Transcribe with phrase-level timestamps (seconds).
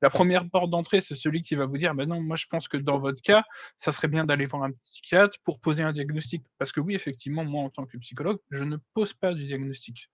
[0.00, 2.68] la première porte d'entrée, c'est celui qui va vous dire, ben non, moi je pense
[2.68, 3.44] que dans votre cas,
[3.78, 6.44] ça serait bien d'aller voir un psychiatre pour poser un diagnostic.
[6.58, 10.10] Parce que oui, effectivement, moi en tant que psychologue, je ne pose pas du diagnostic.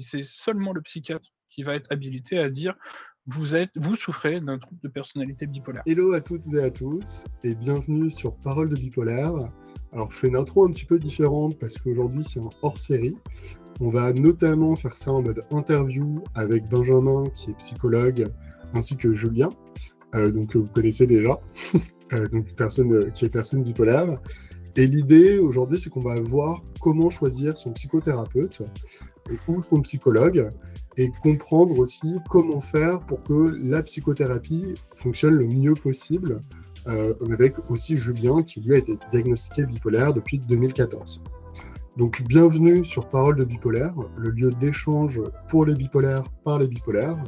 [0.00, 2.74] C'est seulement le psychiatre qui va être habilité à dire,
[3.26, 3.46] vous,
[3.96, 5.82] souffrez d'un trouble de personnalité bipolaire.
[5.86, 9.32] Hello à toutes et à tous, et bienvenue sur Parole de bipolaire.
[9.92, 13.16] Alors je fais une intro un petit peu différente parce qu'aujourd'hui c'est un hors-série.
[13.80, 18.26] On va notamment faire ça en mode interview avec Benjamin qui est psychologue
[18.72, 19.50] ainsi que Julien,
[20.14, 21.40] euh, donc que vous connaissez déjà,
[22.12, 24.18] euh, donc personne euh, qui est personne bipolaire.
[24.76, 28.62] Et l'idée aujourd'hui, c'est qu'on va voir comment choisir son psychothérapeute
[29.46, 30.48] ou son psychologue
[30.96, 36.40] et comprendre aussi comment faire pour que la psychothérapie fonctionne le mieux possible,
[36.86, 41.22] avec aussi Julien qui lui a été diagnostiqué bipolaire depuis 2014.
[41.98, 47.22] Donc bienvenue sur Parole de bipolaire, le lieu d'échange pour les bipolaires par les bipolaires.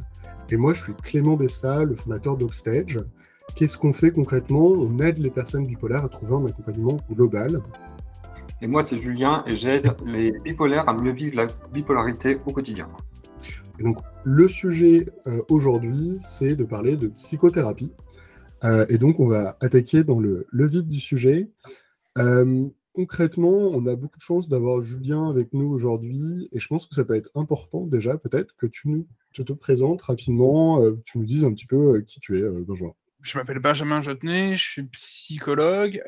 [0.51, 2.99] Et moi, je suis Clément Bessa, le fondateur d'Ockstage.
[3.55, 4.67] Qu'est-ce qu'on fait concrètement?
[4.67, 7.61] On aide les personnes bipolaires à trouver un accompagnement global.
[8.61, 12.87] Et moi, c'est Julien et j'aide les bipolaires à mieux vivre la bipolarité au quotidien.
[13.79, 17.91] Et donc, le sujet euh, aujourd'hui, c'est de parler de psychothérapie.
[18.63, 21.49] Euh, et donc, on va attaquer dans le, vif du sujet.
[22.19, 26.49] Euh, concrètement, on a beaucoup de chance d'avoir Julien avec nous aujourd'hui.
[26.51, 29.07] Et je pense que ça peut être important déjà, peut-être, que tu nous
[29.43, 32.63] te présentes rapidement, euh, tu nous dises un petit peu euh, qui tu es, euh,
[32.67, 32.93] Benjamin.
[33.21, 35.99] Je m'appelle Benjamin Jotenay, je suis psychologue.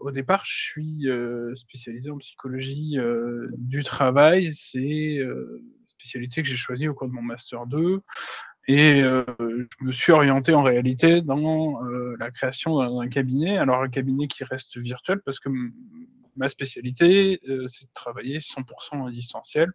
[0.00, 1.06] au départ, je suis
[1.56, 2.96] spécialisé en psychologie
[3.58, 4.54] du travail.
[4.54, 8.00] C'est une spécialité que j'ai choisie au cours de mon Master 2.
[8.68, 11.82] Et je me suis orienté en réalité dans
[12.18, 13.58] la création d'un cabinet.
[13.58, 15.50] Alors un cabinet qui reste virtuel parce que
[16.34, 19.70] ma spécialité, c'est de travailler 100% en distanciel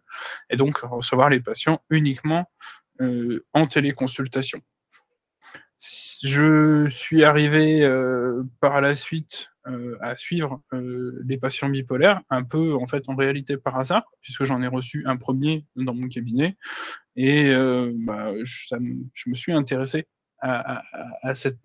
[0.50, 2.50] et donc recevoir les patients uniquement
[3.00, 4.60] euh, en téléconsultation.
[6.22, 12.74] Je suis arrivé euh, par la suite euh, à suivre les patients bipolaires, un peu
[12.74, 16.58] en fait en réalité par hasard, puisque j'en ai reçu un premier dans mon cabinet,
[17.16, 17.54] et
[17.94, 20.06] bah, je, me suis intéressé
[20.40, 20.82] à,
[21.34, 21.58] cette,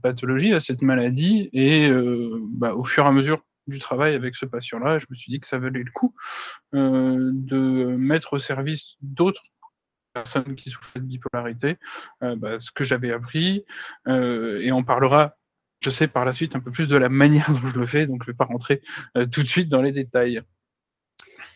[0.00, 1.90] pathologie, à cette maladie, et
[2.52, 5.40] bah, au fur et à mesure du travail avec ce patient-là, je me suis dit
[5.40, 6.14] que ça valait le coup
[6.72, 9.42] de mettre au service d'autres
[10.22, 11.76] personnes qui souffraient de bipolarité,
[12.22, 13.64] euh, bah, ce que j'avais appris,
[14.06, 15.36] euh, et on parlera,
[15.80, 18.06] je sais, par la suite un peu plus de la manière dont je le fais,
[18.06, 18.80] donc je ne vais pas rentrer
[19.16, 20.42] euh, tout de suite dans les détails.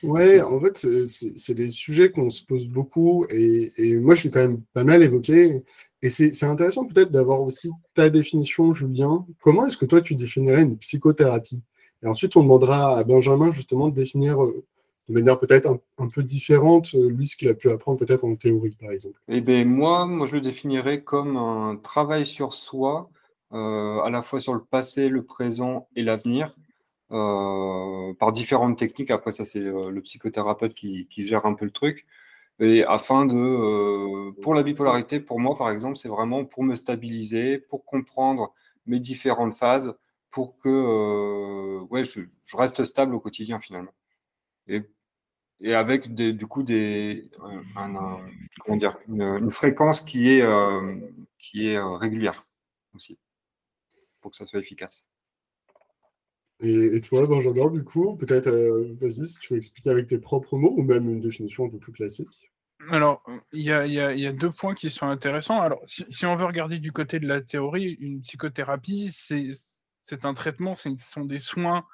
[0.03, 4.31] Ouais, en fait, c'est des sujets qu'on se pose beaucoup, et, et, moi, je suis
[4.31, 5.65] quand même pas mal évoqué,
[6.03, 9.25] et c'est intéressant peut-être d'avoir aussi ta définition, Julien.
[9.41, 11.63] Comment est-ce que toi, tu définirais une psychothérapie?
[12.03, 14.39] Et ensuite, on demandera à Benjamin justement de définir
[15.13, 15.69] de manière peut-être
[15.99, 19.21] un, peu différente, euh, lui, ce qu'il a pu apprendre peut-être en théorie, par exemple
[19.29, 23.11] Eh bien, moi, moi, je le définirais comme un travail sur soi,
[23.53, 26.57] euh, à la fois sur le passé, le présent et l'avenir,
[27.11, 29.11] euh, par différentes techniques.
[29.11, 32.07] Après, ça, c'est le psychothérapeute qui, gère un peu le truc.
[32.59, 37.59] Et afin de, pour la bipolarité, pour moi, par exemple, c'est vraiment pour me stabiliser,
[37.59, 38.55] pour comprendre
[38.87, 39.95] mes différentes phases,
[40.31, 43.93] pour que ouais, je reste stable au quotidien finalement
[44.69, 44.83] et,
[45.71, 47.31] avec du coup des,
[48.65, 50.97] comment dire, une, fréquence qui est, euh,
[51.39, 52.45] qui est euh, régulière
[52.95, 53.19] aussi,
[54.21, 55.09] pour que ça soit efficace.
[56.61, 60.57] Et, toi, Benjamin, du coup, peut-être, euh, vas-y, si tu veux expliquer avec tes propres
[60.57, 62.53] mots ou même une définition un peu plus classique.
[62.91, 65.61] Alors, il y, a, deux points qui sont intéressants.
[65.61, 69.51] Alors, si, on veut regarder du côté de la théorie, une psychothérapie, c'est
[70.05, 71.85] c'est un traitement, ce sont des soins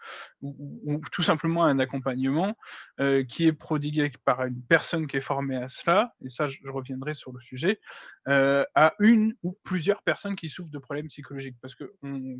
[0.40, 2.56] ou, tout simplement un accompagnement
[3.00, 6.58] euh, qui est prodigué par une personne qui est formée à cela, et ça je,
[6.68, 7.80] reviendrai sur le sujet,
[8.28, 11.56] euh, à une ou plusieurs personnes qui souffrent de problèmes psychologiques.
[11.60, 12.38] Parce que on,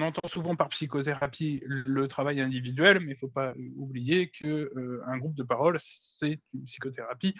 [0.00, 5.18] entend souvent par psychothérapie le travail individuel, mais il ne faut pas oublier qu'un euh,
[5.18, 7.34] groupe de parole, c'est une psychothérapie,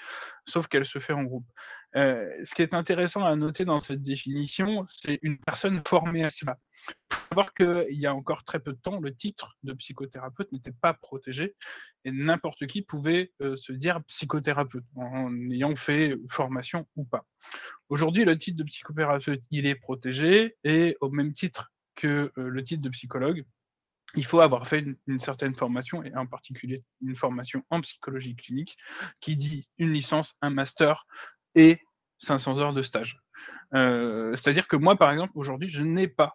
[0.47, 1.47] sauf qu'elle se fait en groupe.
[1.95, 6.59] ce qui est intéressant à noter dans cette définition, c'est une personne formée à cela.
[6.89, 10.53] Il faut savoir qu'il y a encore très peu de temps, le titre de psychothérapeute
[10.53, 11.55] n'était pas protégé
[12.05, 17.25] et n'importe qui pouvait euh, se dire psychothérapeute en ayant fait formation ou pas.
[17.89, 22.65] Aujourd'hui, le titre de psychothérapeute, il est protégé et au même titre que euh, le
[22.65, 23.45] titre de psychologue,
[24.15, 28.77] il faut avoir fait une, certaine formation, et en particulier une formation en psychologie clinique,
[29.21, 31.07] qui dit une licence, un master
[31.55, 31.81] et
[32.19, 33.19] 500 heures de stage.
[33.75, 36.35] Euh, c'est-à-dire que moi, par exemple, aujourd'hui, je n'ai pas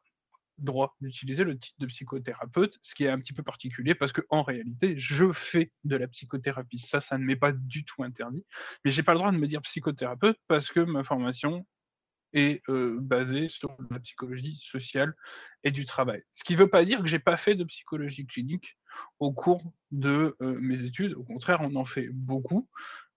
[0.57, 4.21] droit d'utiliser le titre de psychothérapeute, ce qui est un petit peu particulier parce que
[4.30, 6.80] en réalité, je fais de la psychothérapie.
[6.80, 8.45] Ça, ça ne m'est pas du tout interdit.
[8.83, 11.65] Mais j'ai pas le droit de me dire psychothérapeute parce que ma formation
[12.33, 15.15] est basé sur la psychologie sociale
[15.63, 16.24] et du travail.
[16.33, 18.77] Ce qui ne veut pas dire que j'ai pas fait de psychologie clinique
[19.19, 21.13] au cours de mes études.
[21.13, 22.69] Au contraire, on en fait beaucoup.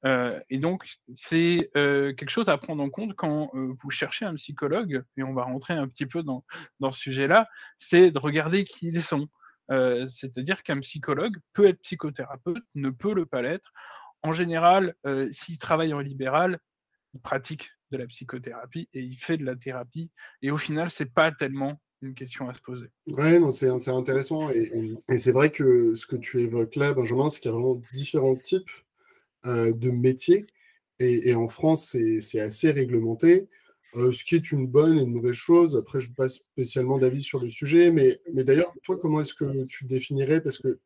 [0.05, 5.23] Et donc, c'est quelque chose à prendre en compte quand vous cherchez un psychologue, et
[5.23, 6.45] on va rentrer un petit peu dans,
[6.81, 7.49] dans ce sujet-là,
[7.79, 9.29] c'est de regarder qui ils sont.
[9.69, 13.73] C'est-à-dire qu'un psychologue peut être psychothérapeute, ne peut le pas l'être.
[14.23, 14.95] En général,
[15.33, 16.59] s'il travaille en libéral,
[17.15, 20.11] il pratique de la psychothérapie et il fait de la thérapie.
[20.43, 22.87] Et au final, c'est pas tellement une question à se poser.
[23.07, 24.51] Non, c'est, intéressant.
[24.51, 27.83] Et, c'est vrai que ce que tu évoques là, Benjamin, c'est qu'il y a vraiment
[27.93, 28.83] différents types euh,
[29.45, 30.47] de métiers.
[31.01, 33.49] Et, en France, c'est, assez réglementé.
[33.97, 35.77] Euh, ce qui est une bonne et une mauvaise chose.
[35.77, 37.91] Après, je ne pas spécialement d'avis sur le sujet.
[37.91, 40.41] Mais, mais d'ailleurs, toi, comment est-ce que tu définirais?
[40.41, 40.79] Parce que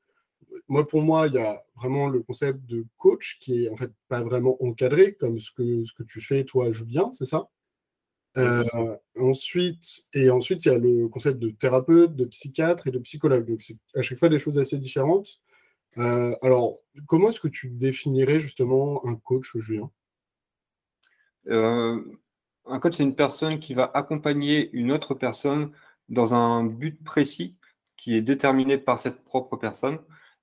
[0.68, 3.90] moi, pour moi, il y a vraiment le concept de coach qui est en fait
[4.08, 7.48] pas vraiment encadré comme ce que, ce que tu fais, toi, Julien, c'est ça?
[8.36, 8.64] Euh,
[9.16, 13.46] ensuite, et ensuite, il y a le concept de thérapeute, de psychiatre et de psychologue.
[13.46, 15.40] Donc, c'est à chaque fois des choses assez différentes.
[15.98, 19.90] Euh, alors, comment est-ce que tu définirais justement un coach, Julien?
[21.48, 22.00] Euh,
[22.66, 25.70] Un coach, c'est une personne qui va accompagner une autre personne
[26.08, 27.58] dans un but précis
[27.96, 29.98] qui est déterminé par cette propre personne.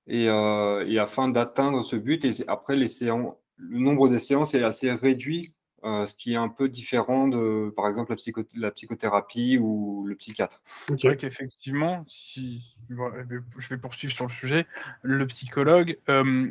[0.06, 5.54] Et, et afin d'atteindre ce but, et après, le nombre de séances est assez réduit
[5.84, 10.14] euh, ce qui est un peu différent de, par exemple, la, la psychothérapie ou le
[10.16, 10.62] psychiatre.
[10.88, 14.66] C'est vrai qu'effectivement, si je vais poursuivre sur le sujet,
[15.02, 16.50] le psychologue, euh,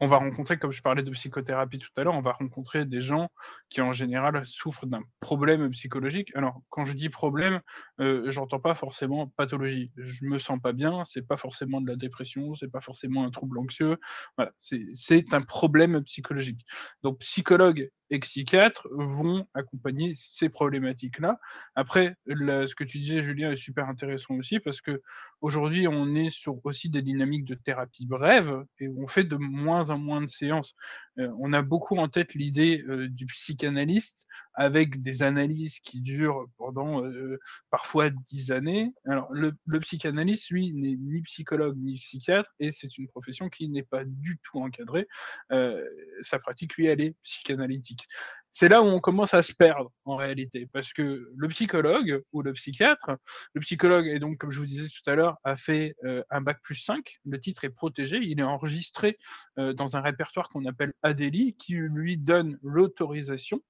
[0.00, 3.00] on va rencontrer, comme je parlais de psychothérapie tout à l'heure, on va rencontrer des
[3.00, 3.30] gens
[3.68, 6.30] qui en général souffrent d'un problème psychologique.
[6.36, 7.60] Alors, quand je dis problème,
[8.00, 9.90] euh, j'entends pas forcément pathologie.
[9.96, 13.30] Je me sens pas bien, c'est pas forcément de la dépression, c'est pas forcément un
[13.30, 13.98] trouble anxieux.
[14.36, 16.64] Voilà, c'est un problème psychologique.
[17.02, 21.38] Donc, psychologue et psychiatres vont accompagner ces problématiques-là.
[21.74, 25.02] Après, ce que tu disais, Julien, est super intéressant aussi parce que
[25.40, 29.90] aujourd'hui, on est sur aussi des dynamiques de thérapie brève et on fait de moins
[29.90, 30.74] en moins de séances.
[31.18, 36.46] Euh, on a beaucoup en tête l'idée euh, du psychanalyste avec des analyses qui durent
[36.56, 37.38] pendant euh,
[37.70, 38.92] parfois dix années.
[39.06, 43.68] Alors, le, le psychanalyste, lui, n'est ni psychologue ni psychiatre et c'est une profession qui
[43.68, 45.06] n'est pas du tout encadrée.
[46.22, 48.06] sa pratique, lui, elle est psychanalytique
[48.58, 52.42] c'est là où on commence à se perdre en réalité, parce que le psychologue ou
[52.42, 53.12] le psychiatre,
[53.52, 56.40] le psychologue, et donc comme je vous disais tout à l'heure, a fait euh, un
[56.40, 59.16] bac plus 5, le titre est protégé, il est enregistré
[59.60, 63.60] euh, dans un répertoire qu'on appelle ADELI, qui lui donne l'autorisation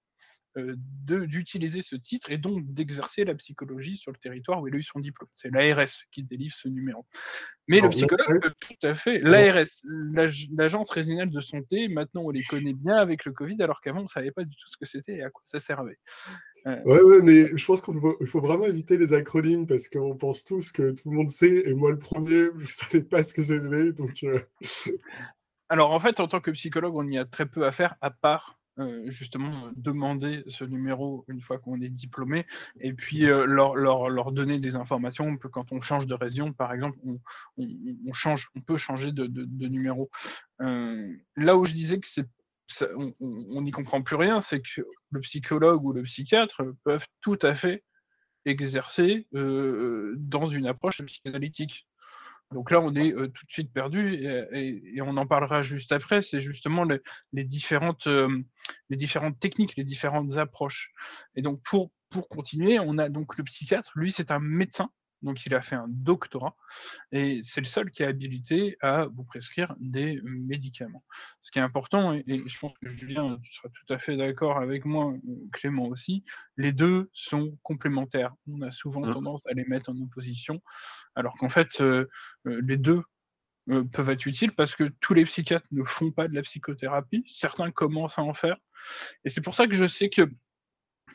[1.07, 4.83] d'utiliser ce titre et donc d'exercer la psychologie sur le territoire où il a eu
[4.83, 5.29] son diplôme.
[5.35, 7.07] C'est l'ARS qui délivre ce numéro.
[7.67, 12.73] Mais le psychologue, tout à fait, l'ARS, l'Agence régionale de santé, maintenant on les connaît
[12.73, 15.17] bien avec le Covid, alors qu'avant on ne savait pas du tout ce que c'était
[15.17, 15.99] et à quoi ça servait.
[16.67, 17.95] Euh, ouais, ouais, mais je pense qu'il
[18.27, 21.75] faut, vraiment éviter les acronymes parce qu'on pense tous que tout le monde sait, et
[21.75, 23.93] moi le premier, je ne savais pas ce que c'était.
[23.93, 24.41] Donc, euh.
[25.69, 28.11] Alors en fait, en tant que psychologue, on y a très peu à faire, à
[28.11, 28.68] part euh,
[29.07, 32.47] justement demander ce numéro une fois qu'on est diplômé
[32.81, 35.37] et puis euh, leur, leur, leur, donner des informations.
[35.37, 37.19] quand on change de région, par exemple, on,
[37.57, 40.11] on, change, on peut changer de, de, numéro.
[40.61, 42.27] Euh, là où je disais que c'est
[43.21, 47.55] on n'y comprend plus rien, c'est que le psychologue ou le psychiatre peuvent tout à
[47.55, 47.83] fait
[48.45, 51.87] exercer dans une approche psychanalytique.
[52.53, 56.23] Donc là, on est euh, tout de suite perdu et, on en parlera juste après.
[56.23, 56.85] C'est justement
[57.33, 58.43] les, différentes, euh,
[58.89, 60.93] les différentes techniques, les différentes approches.
[61.37, 63.93] Et donc pour, pour continuer, on a donc le psychiatre.
[63.97, 64.91] Lui, c'est un médecin
[65.23, 66.57] donc il a fait un doctorat,
[67.13, 71.05] et c'est le seul qui est habilité à vous prescrire des médicaments.
[71.41, 74.59] Ce qui est important, et, je pense que Julien, tu seras tout à fait d'accord
[74.59, 75.13] avec moi,
[75.53, 76.25] Clément aussi,
[76.57, 78.35] les deux sont complémentaires.
[78.47, 79.13] On a souvent mmh.
[79.13, 80.63] tendance à les mettre en opposition,
[81.15, 82.09] alors qu'en fait, euh,
[82.47, 83.03] euh, les deux
[83.71, 87.25] euh, peuvent être utiles parce que tous les psychiatres ne font pas de la psychothérapie,
[87.27, 88.57] certains commencent à en faire,
[89.25, 90.31] et c'est pour ça que je sais que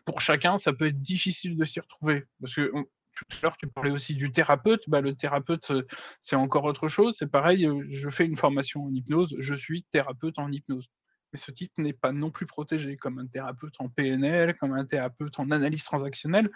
[0.05, 2.71] pour chacun, ça peut être difficile de s'y retrouver, parce que
[3.15, 4.83] tout à l'heure, tu parlais aussi du thérapeute.
[4.87, 5.87] Bah, le thérapeute, euh,
[6.21, 7.15] c'est encore autre chose.
[7.17, 10.89] C'est pareil, euh, je fais une formation en hypnose, je suis thérapeute en hypnose.
[11.31, 14.85] Mais ce titre n'est pas non plus protégé comme un thérapeute en PNL, comme un
[14.85, 16.51] thérapeute en analyse transactionnelle.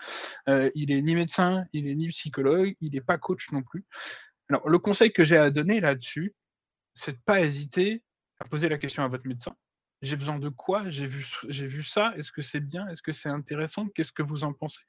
[0.50, 3.86] Euh, il est ni médecin, il est ni psychologue, il n'est pas coach non plus.
[4.50, 6.36] Alors, le conseil que j'ai à donner là-dessus,
[6.94, 8.04] c'est de ne pas hésiter
[8.40, 9.56] à poser la question à votre médecin
[10.02, 10.90] j'ai besoin de quoi?
[10.90, 12.14] J'ai vu, j'ai vu ça.
[12.18, 12.88] Est-ce que c'est bien?
[12.90, 13.88] Est-ce que c'est intéressant?
[13.96, 14.82] Qu'est-ce que vous en pensez?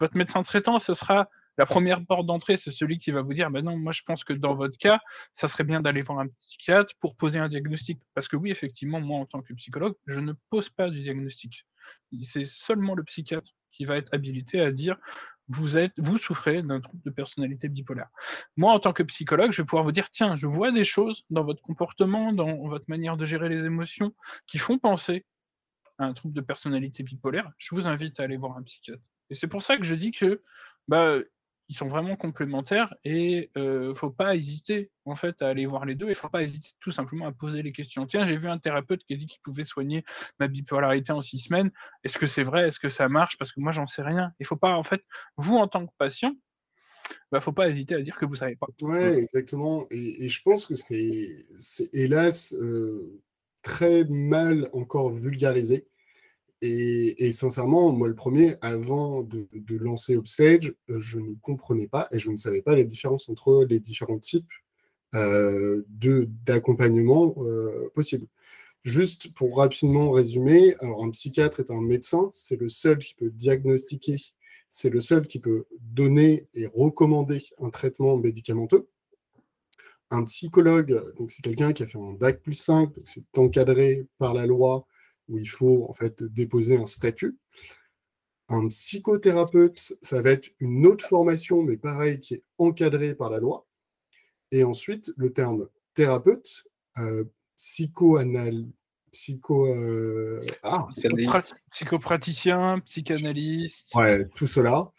[0.00, 3.50] Votre médecin traitant, ce sera la première porte d'entrée, c'est celui qui va vous dire,
[3.50, 4.98] ben non, moi je pense que dans votre cas,
[5.34, 8.00] ça serait bien d'aller voir un psychiatre pour poser un diagnostic.
[8.14, 11.64] Parce que oui, effectivement, moi en tant que psychologue, je ne pose pas du diagnostic.
[12.24, 14.96] C'est seulement le psychiatre qui va être habilité à dire
[15.48, 18.08] vous, êtes, souffrez d'un trouble de personnalité bipolaire.
[18.56, 21.24] Moi, en tant que psychologue, je vais pouvoir vous dire, tiens, je vois des choses
[21.30, 24.14] dans votre comportement, dans votre manière de gérer les émotions,
[24.46, 25.26] qui font penser
[25.98, 27.50] à un trouble de personnalité bipolaire.
[27.58, 29.02] Je vous invite à aller voir un psychiatre.
[29.30, 30.42] Et c'est pour ça que je dis que
[30.88, 31.18] bah,
[31.68, 35.94] ils sont vraiment complémentaires et euh, faut pas hésiter en fait à aller voir les
[35.94, 36.08] deux.
[36.08, 38.06] Il faut pas hésiter tout simplement à poser les questions.
[38.06, 40.04] Tiens, j'ai vu un thérapeute qui a dit qu'il pouvait soigner
[40.38, 41.70] ma bipolarité en six semaines.
[42.02, 42.68] Est-ce que c'est vrai?
[42.68, 43.38] Est-ce que ça marche?
[43.38, 44.32] Parce que moi, j'en sais rien.
[44.40, 45.02] Il faut pas en fait,
[45.36, 46.34] vous en tant que patient,
[47.32, 48.66] bah, faut pas hésiter à dire que vous savez pas.
[48.82, 49.86] Ouais, exactement.
[49.90, 51.46] Et, je pense que c'est,
[51.92, 53.22] hélas euh,
[53.62, 55.86] très mal encore vulgarisé.
[56.66, 62.18] Et, sincèrement, moi, le premier, avant de, lancer Upstage, euh, je ne comprenais pas et
[62.18, 64.48] je ne savais pas la différence entre les différents types
[65.14, 65.84] euh,
[66.46, 68.26] d'accompagnement euh, possibles.
[68.82, 73.30] Juste pour rapidement résumer, alors un psychiatre est un médecin, c'est le seul qui peut
[73.30, 74.16] diagnostiquer,
[74.70, 78.88] c'est le seul qui peut donner et recommander un traitement médicamenteux.
[80.10, 84.46] Un psychologue, c'est quelqu'un qui a fait un bac plus 5, c'est encadré par la
[84.46, 84.86] loi,
[85.28, 87.38] où il faut en fait déposer un statut.
[88.48, 93.38] Un psychothérapeute, ça va être une autre formation, mais pareil, qui est encadrée par la
[93.38, 93.66] loi.
[94.50, 96.64] Et ensuite, le terme thérapeute,
[96.98, 97.24] euh,
[97.56, 98.66] psychoanal...
[99.12, 100.88] psycho, euh, ah,
[101.70, 103.94] psychopraticien, psychanalyste.
[103.94, 104.92] Ouais, tout cela.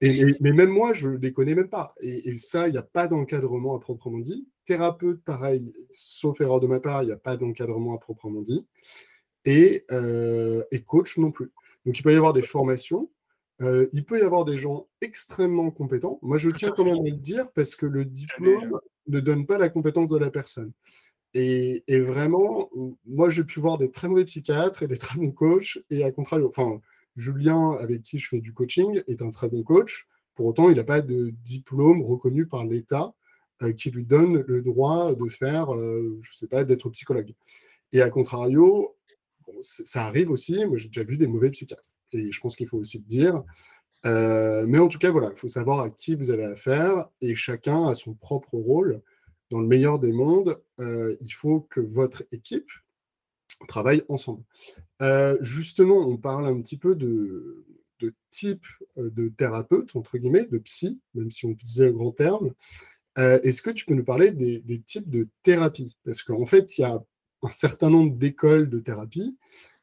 [0.00, 1.94] Et, mais même moi, je ne les connais même pas.
[2.00, 4.48] Et, et ça, il n'y a pas d'encadrement à proprement dit.
[4.64, 8.66] Thérapeute, pareil, sauf erreur de ma part, il n'y a pas d'encadrement à proprement dit.
[9.48, 11.50] Euh, et, coach non plus.
[11.84, 13.10] Donc il peut y avoir des formations,
[13.60, 16.18] euh, il peut y avoir des gens extrêmement compétents.
[16.22, 19.58] Moi, je tiens quand même à le dire parce que le diplôme ne donne pas
[19.58, 20.72] la compétence de la personne.
[21.34, 22.70] Et, vraiment,
[23.06, 26.12] moi, j'ai pu voir des très mauvais psychiatres et des très bons coachs, et à
[26.12, 26.80] contrario, enfin,
[27.16, 30.06] Julien, avec qui je fais du coaching, est un très bon coach.
[30.34, 33.14] Pour autant, il n'a pas de diplôme reconnu par l'État
[33.62, 37.32] euh, qui lui donne le droit de faire, je ne sais pas, d'être psychologue.
[37.92, 38.94] Et à contrario,
[39.60, 40.64] ça arrive aussi.
[40.66, 41.90] Moi, j'ai déjà vu des mauvais psychiatres.
[42.12, 43.42] Et je pense qu'il faut aussi le dire.
[44.04, 47.34] Euh, mais en tout cas, voilà, il faut savoir à qui vous avez affaire et
[47.34, 49.00] chacun a son propre rôle.
[49.50, 52.70] Dans le meilleur des mondes, euh, il faut que votre équipe
[53.68, 54.42] travaille ensemble.
[55.02, 57.66] Euh, justement, on parle un petit peu de,
[58.30, 58.64] type
[58.96, 62.52] de thérapeute, entre guillemets, de psy, même si on utilisait un grand terme.
[63.16, 65.96] Est-ce que tu peux nous parler des, des types de thérapie?
[66.02, 67.04] Parce qu'en fait, il y a
[67.42, 69.36] un certain nombre d'écoles de thérapie,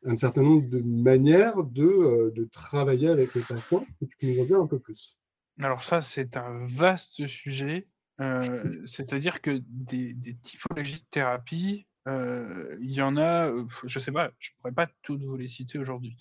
[0.05, 3.85] un certain nombre de manières de, euh, travailler avec les patients.
[3.99, 5.17] Tu peux nous en dire un peu plus?
[5.59, 7.87] Alors ça, c'est un vaste sujet.
[8.21, 13.51] Euh, c'est-à-dire que des, typologies de thérapie, euh, il y en a,
[13.83, 16.17] je ne sais pas, je ne pourrais pas toutes vous les citer aujourd'hui.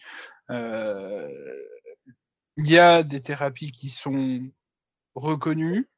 [0.50, 0.56] il
[2.58, 4.48] y a des thérapies qui sont
[5.14, 5.88] reconnues,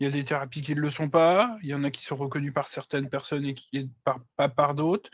[0.00, 2.02] il y a des thérapies qui ne le sont pas, il y en a qui
[2.02, 3.90] sont reconnues par certaines personnes et qui
[4.36, 5.10] pas par d'autres.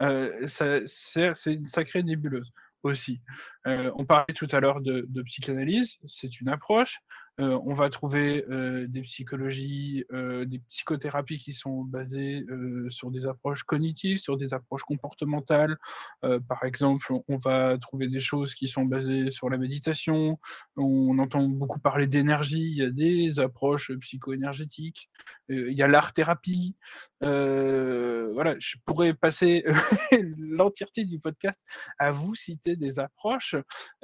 [0.00, 2.52] Euh, c'est une sacrée nébuleuse
[2.84, 3.20] aussi.
[3.66, 7.00] Euh, on parlait tout à l'heure de, psychanalyse, c'est une approche.
[7.40, 8.44] Euh, on va trouver
[8.88, 12.44] des psychologies, des psychothérapies qui sont basées
[12.90, 15.76] sur des approches cognitives, sur des approches comportementales.
[16.22, 20.38] par exemple, on va trouver des choses qui sont basées sur la méditation.
[20.76, 22.70] On entend beaucoup parler d'énergie.
[22.70, 25.08] Il y a des approches psycho-énergétiques.
[25.48, 26.76] il y a l'art-thérapie.
[27.20, 29.64] voilà, je pourrais passer
[30.38, 31.60] l'entièreté du podcast
[31.98, 33.54] à vous citer des approches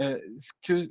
[0.01, 0.19] euh,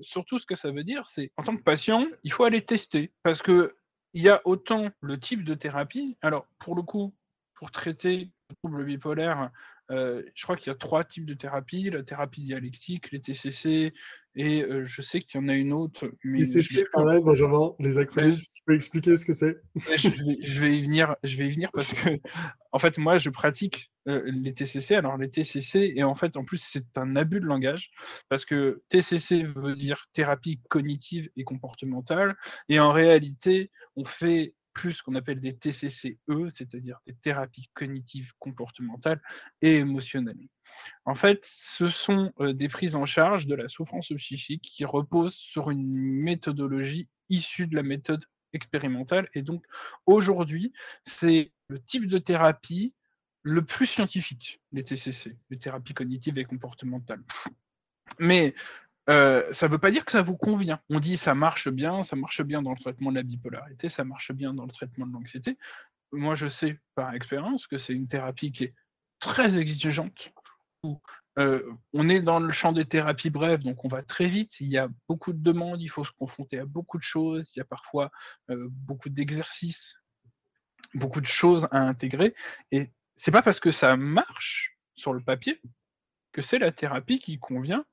[0.01, 3.11] surtout, ce que ça veut dire, c'est en tant que patient, il faut aller tester
[3.23, 3.75] parce que
[4.13, 6.17] il y a autant le type de thérapie.
[6.21, 7.13] Alors, pour le coup,
[7.55, 9.49] pour traiter le trouble bipolaire,
[9.91, 13.93] euh, je crois qu'il y a trois types de thérapie la thérapie dialectique, les TCC,
[14.35, 16.11] et euh, je sais qu'il y en a une autre.
[16.23, 19.57] Mais TCC, pareil, Benjamin, les acronymes, tu peux expliquer ce que c'est?
[19.97, 22.09] Je, vais, y venir, je vais y venir parce que,
[22.71, 24.95] en fait, moi, je pratique euh, les TCC.
[24.95, 27.91] Alors, les TCC, et en fait, en plus, c'est un abus de langage
[28.29, 32.35] parce que TCC veut dire thérapie cognitive et comportementale,
[32.69, 36.17] et en réalité, on fait plus qu'on appelle des TCCE,
[36.49, 39.21] c'est-à-dire des thérapies cognitives comportementales
[39.61, 40.49] et émotionnelles.
[41.05, 45.35] En fait, ce sont euh, des prises en charge de la souffrance psychique qui reposent
[45.35, 49.29] sur une méthodologie issue de la méthode expérimentale.
[49.33, 49.63] Et donc,
[50.05, 50.73] aujourd'hui,
[51.05, 52.95] c'est le type de thérapie
[53.43, 57.23] le plus scientifique, les TCC, les thérapies cognitives et comportementales.
[58.19, 58.53] Mais
[59.09, 60.79] euh, ça ne veut pas dire que ça vous convient.
[60.89, 64.03] On dit ça marche bien, ça marche bien dans le traitement de la bipolarité, ça
[64.03, 65.57] marche bien dans le traitement de l'anxiété.
[66.11, 68.73] Moi, je sais par expérience que c'est une thérapie qui est
[69.19, 70.33] très exigeante
[71.35, 74.59] on est dans le champ des thérapies brèves, donc on va très vite.
[74.59, 77.51] Il y a beaucoup de demandes, il faut se confronter à beaucoup de choses.
[77.55, 78.11] Il y a parfois
[78.49, 79.97] beaucoup d'exercices,
[80.93, 82.35] beaucoup de choses à intégrer.
[82.71, 85.61] Et c'est pas parce que ça marche sur le papier
[86.31, 87.85] que c'est la thérapie qui convient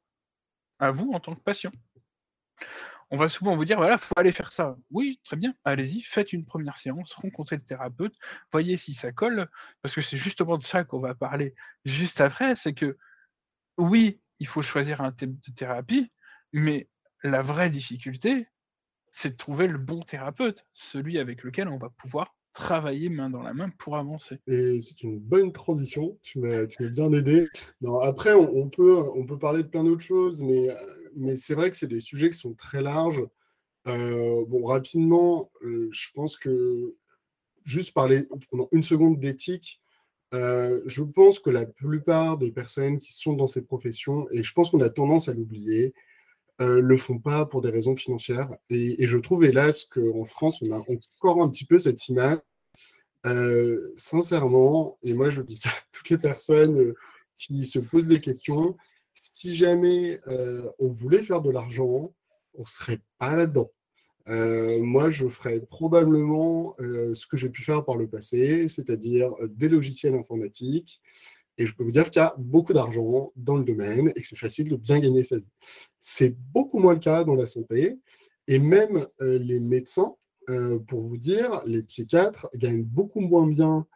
[0.79, 1.73] à vous en tant que patient.
[3.11, 4.77] On va souvent vous dire, voilà, il faut aller faire ça.
[4.91, 8.15] Oui, très bien, allez-y, faites une première séance, rencontrez le thérapeute,
[8.53, 9.49] voyez si ça colle,
[9.83, 12.97] parce que c'est justement de ça qu'on va parler juste après, c'est que
[13.77, 16.13] oui, il faut choisir un thème de thérapie,
[16.53, 16.89] mais
[17.23, 18.47] la vraie difficulté,
[19.13, 23.43] c'est de trouver le bon thérapeute, celui avec lequel on va pouvoir travailler main dans
[23.43, 24.39] la main pour avancer.
[24.47, 27.49] Et c'est une bonne transition, tu m'as bien aidé.
[27.81, 30.69] Non, après, on, peut, on peut parler de plein d'autres choses, mais,
[31.17, 33.25] mais c'est vrai que c'est des sujets qui sont très larges.
[33.87, 36.95] Euh, bon, rapidement, euh, je pense que
[37.65, 39.81] juste parler pendant une seconde d'éthique,
[40.33, 44.53] euh, je pense que la plupart des personnes qui sont dans ces professions, et je
[44.53, 45.95] pense qu'on a tendance à l'oublier,
[46.61, 48.55] euh, le font pas pour des raisons financières.
[48.69, 52.39] Et, je trouve, hélas, qu'en France, on a encore un petit peu cette image.
[53.27, 56.95] Euh, sincèrement, et moi je dis ça à toutes les personnes euh,
[57.37, 58.79] qui se posent des questions,
[59.13, 60.21] si jamais
[60.79, 62.15] on voulait faire de l'argent,
[62.55, 63.71] on serait pas là-dedans.
[64.27, 70.15] moi, je ferais probablement ce que j'ai pu faire par le passé, c'est-à-dire des logiciels
[70.15, 71.03] informatiques,
[71.61, 74.27] et je peux vous dire qu'il y a beaucoup d'argent dans le domaine et que
[74.27, 75.45] c'est facile de bien gagner sa vie.
[75.99, 77.99] C'est beaucoup moins le cas dans la santé.
[78.49, 80.15] Et même euh, les médecins,
[80.49, 83.87] euh, pour vous dire, les psychiatres gagnent beaucoup moins bien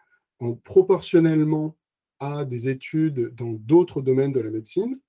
[0.41, 1.75] en proportionnellement
[2.19, 5.01] à des études dans d'autres domaines de la médecine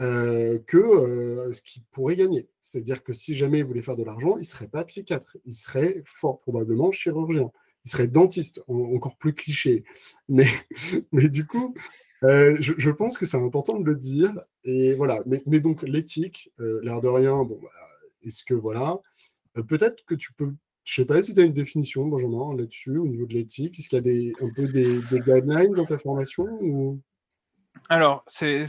[0.00, 2.48] euh, que ce qu'ils pourraient gagner.
[2.62, 5.52] C'est-à-dire que si jamais ils voulaient faire de l'argent, ils ne seraient pas psychiatres, ils
[5.52, 7.52] seraient fort probablement chirurgiens
[7.84, 9.84] il serait dentiste, encore plus cliché.
[10.28, 10.46] Mais,
[11.12, 11.74] mais du coup,
[12.24, 14.32] euh, je, pense que c'est important de le dire.
[14.64, 15.20] Et voilà.
[15.26, 17.68] Mais, mais donc, l'éthique, euh, l'air de rien, bon, bah,
[18.24, 19.00] est-ce que voilà,
[19.56, 20.54] euh, peut-être que tu peux.
[20.84, 23.78] Je sais pas si tu as une définition, Benjamin, là-dessus, au niveau de l'éthique.
[23.78, 27.00] Est-ce qu'il y a des, un peu des, guidelines dans ta formation.
[27.88, 28.64] Alors, c'est,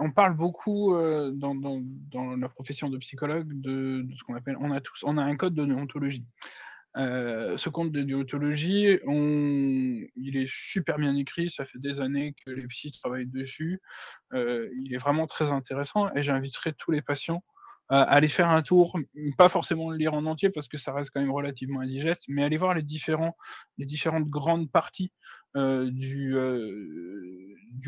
[0.00, 4.56] on parle beaucoup dans, dans, dans, la profession de psychologue de, de ce qu'on appelle,
[4.60, 6.24] on a tous, on a un code de déontologie.
[6.96, 12.50] Euh, ce compte de déontologie, il est super bien écrit, ça fait des années que
[12.50, 13.80] les psys travaillent dessus.
[14.34, 17.42] Euh, il est vraiment très intéressant et j'inviterai tous les patients
[17.88, 18.98] à aller faire un tour,
[19.36, 22.42] pas forcément le lire en entier parce que ça reste quand même relativement indigeste, mais
[22.42, 23.34] aller voir les, différentes
[24.28, 25.12] grandes parties
[25.56, 26.32] euh, du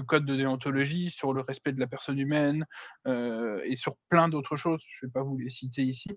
[0.07, 2.67] code de déontologie sur le respect de la personne humaine
[3.07, 4.83] et sur plein d'autres choses.
[4.87, 6.09] Je ne vais pas vous les citer ici.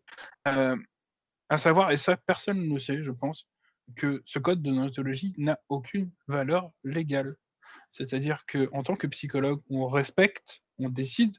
[1.49, 3.47] À savoir, et ça personne ne sait, je pense,
[3.95, 7.37] que ce code de déontologie n'a aucune valeur légale.
[7.89, 11.37] C'est-à-dire qu'en tant que psychologue, on respecte, on décide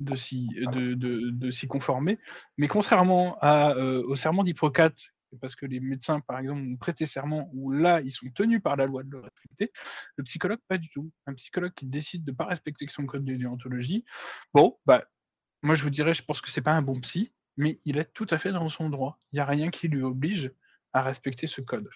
[0.00, 2.18] de s'y de, de, s'y conformer,
[2.58, 4.98] mais contrairement à, euh, au serment d'Hippocrate,
[5.40, 8.76] parce que les médecins, par exemple, ont prêté serment où là, ils sont tenus par
[8.76, 9.72] la loi de le respecter,
[10.16, 11.10] le psychologue, pas du tout.
[11.26, 14.04] Un psychologue qui décide de ne pas respecter son code de déontologie,
[14.52, 15.04] bon, bah,
[15.62, 18.12] moi, je vous dirais, je pense que c'est pas un bon psy, mais il est
[18.12, 19.18] tout à fait dans son droit.
[19.32, 20.52] Il n'y a rien qui lui oblige
[20.94, 21.88] à respecter ce code.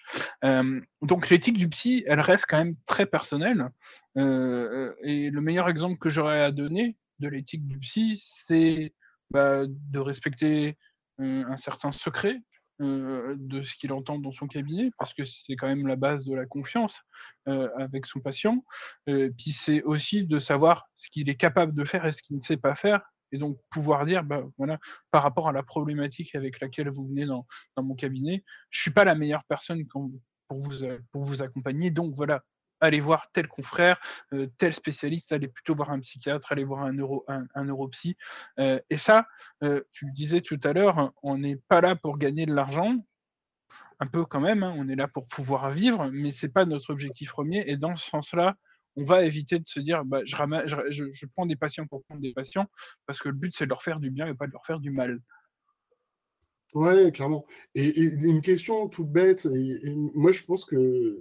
[0.43, 3.69] Euh, donc l'éthique du psy, elle reste quand même très personnelle.
[4.17, 8.93] Euh, et le meilleur exemple que j'aurais à donner de l'éthique du psy, c'est
[9.31, 10.77] bah, de respecter
[11.21, 12.41] euh, un certain secret
[12.81, 16.33] de ce qu'il entend dans son cabinet, parce que c'est quand même la base de
[16.33, 17.01] la confiance
[17.45, 18.63] avec son patient.
[19.05, 22.41] puis c'est aussi de savoir ce qu'il est capable de faire et ce qu'il ne
[22.41, 24.79] sait pas faire, et donc pouvoir dire, bah, voilà,
[25.11, 27.45] par rapport à la problématique avec laquelle vous venez dans,
[27.77, 30.09] mon cabinet, je suis pas la meilleure personne pour,
[30.49, 31.91] vous, euh, pour vous accompagner.
[31.91, 32.43] Donc voilà,
[32.81, 33.99] allez voir tel confrère,
[34.33, 38.15] euh, tel spécialiste, allez plutôt voir un psychiatre, allez voir un, neuro, un, neuropsy.
[38.59, 39.27] Euh, et ça,
[39.91, 42.97] tu le disais tout à l'heure, on n'est pas là pour gagner de l'argent,
[43.99, 46.91] un peu quand même, hein, on est là pour pouvoir vivre, mais c'est pas notre
[46.91, 47.65] objectif premier.
[47.67, 48.55] Et dans ce sens-là,
[48.99, 52.67] on va éviter de se dire bah, je, prends des patients pour prendre des patients,
[53.05, 54.79] parce que le but c'est de leur faire du bien et pas de leur faire
[54.79, 55.19] du mal.
[56.73, 57.45] Ouais, clairement.
[57.73, 59.47] Et, une question toute bête,
[60.13, 61.17] moi je pense que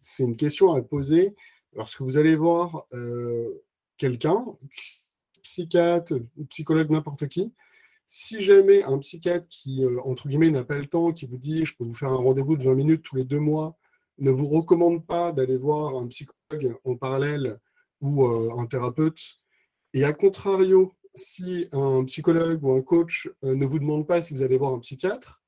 [0.00, 1.34] c'est une question à poser
[1.74, 3.62] lorsque vous allez voir euh,
[3.98, 4.44] quelqu'un,
[5.42, 6.14] psychiatre,
[6.48, 7.52] psychologue, n'importe qui,
[8.08, 11.64] si jamais un psychiatre qui, euh, entre guillemets, n'a pas le temps, qui vous dit
[11.64, 13.76] je peux vous faire un rendez-vous de 20 minutes tous les deux mois,
[14.18, 17.58] ne vous recommande pas d'aller voir un psychologue en parallèle
[18.00, 19.20] ou euh, un thérapeute.
[19.92, 24.34] Et à contrario, si un psychologue ou un coach euh, ne vous demande pas si
[24.34, 25.42] vous allez voir un psychiatre,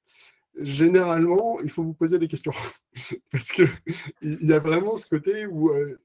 [0.59, 2.53] généralement, il faut vous poser des questions.
[3.31, 3.69] Parce qu'il
[4.23, 5.99] y a vraiment ce côté où, euh,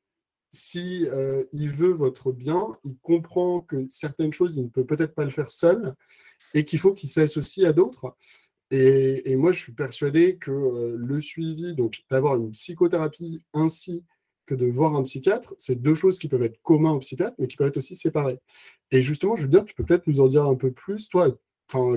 [0.51, 5.25] si euh, veut votre bien, il comprend que certaines choses, il ne peut peut-être pas
[5.25, 5.95] le faire seul
[6.53, 8.15] et qu'il faut qu'il s'associe à d'autres.
[8.75, 14.03] Et, moi, je suis persuadé que euh, le suivi, donc d'avoir une psychothérapie ainsi
[14.47, 17.47] que de voir un psychiatre, c'est deux choses qui peuvent être communs au psychiatre, mais
[17.47, 18.39] qui peuvent être aussi séparées.
[18.89, 21.07] Et justement, je veux dire, tu peux peut-être nous en dire un peu plus.
[21.07, 21.37] Toi,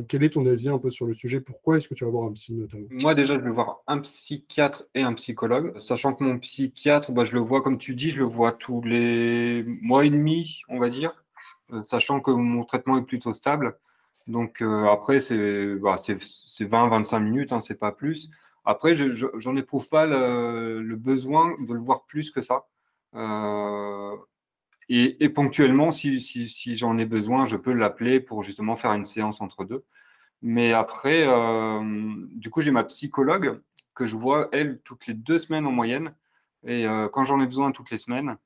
[0.06, 1.40] quel est ton avis un peu sur le sujet?
[1.40, 2.86] Pourquoi est-ce que tu vas voir un psy notamment?
[2.90, 7.24] Moi déjà, je vais voir un psychiatre et un psychologue, sachant que mon psychiatre, bah,
[7.24, 10.78] je le vois comme tu dis, je le vois tous les mois et demi, on
[10.78, 11.24] va dire,
[11.72, 13.78] euh, sachant que mon traitement est plutôt stable.
[14.26, 18.30] Donc euh, après, c'est bah, 20-25 minutes, hein, c'est pas plus.
[18.64, 22.66] Après, je n'en éprouve pas le, besoin de le voir plus que ça.
[23.14, 24.16] Euh,
[24.88, 29.64] et, ponctuellement, si, j'en ai besoin, je peux l'appeler pour justement faire une séance entre
[29.64, 29.84] deux.
[30.42, 31.80] Mais après, euh,
[32.32, 33.60] du coup, j'ai ma psychologue
[33.94, 36.14] que je vois, elle, toutes les deux semaines en moyenne.
[36.64, 38.36] Et quand j'en ai besoin, toutes les semaines.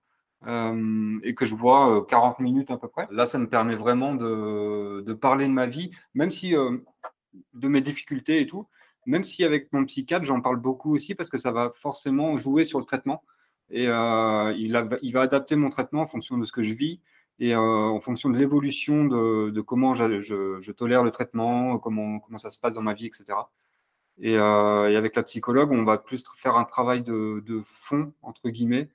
[0.46, 3.06] Euh, et que je vois 40 minutes à peu près.
[3.10, 7.82] Là, ça me permet vraiment de, de parler de ma vie, même si de mes
[7.82, 8.66] difficultés et tout,
[9.06, 12.64] même si avec mon psychiatre, j'en parle beaucoup aussi parce que ça va forcément jouer
[12.64, 13.22] sur le traitement
[13.70, 14.72] et euh, il,
[15.12, 17.00] va adapter mon traitement en fonction de ce que je vis
[17.38, 22.50] et euh, en fonction de l'évolution de, comment je, tolère le traitement, comment, comment ça
[22.50, 23.24] se passe dans ma vie, etc.
[24.22, 28.90] Euh, et, avec la psychologue, on va plus faire un travail de, fond, entre guillemets.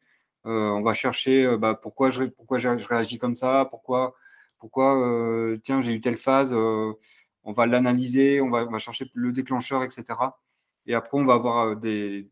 [0.45, 4.15] On va chercher bah, pourquoi, je, pourquoi je, réagis comme ça, pourquoi,
[4.59, 6.53] pourquoi tiens, j'ai eu telle phase.
[6.53, 10.05] on va l'analyser, on va, on va chercher le déclencheur, etc.
[10.87, 12.29] Et après, on va avoir des,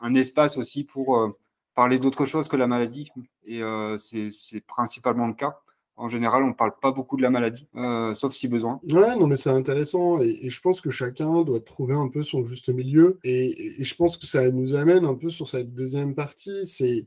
[0.00, 1.34] un espace aussi pour
[1.74, 3.10] parler d'autre chose que la maladie.
[3.46, 5.58] Et euh, c'est principalement le cas.
[5.96, 8.80] En général, on ne parle pas beaucoup de la maladie, euh, sauf si besoin.
[8.90, 10.20] Ouais, non, mais c'est intéressant.
[10.20, 13.20] Et, je pense que chacun doit trouver un peu son juste milieu.
[13.22, 16.66] Et, je pense que ça nous amène un peu sur cette deuxième partie.
[16.66, 17.06] C'est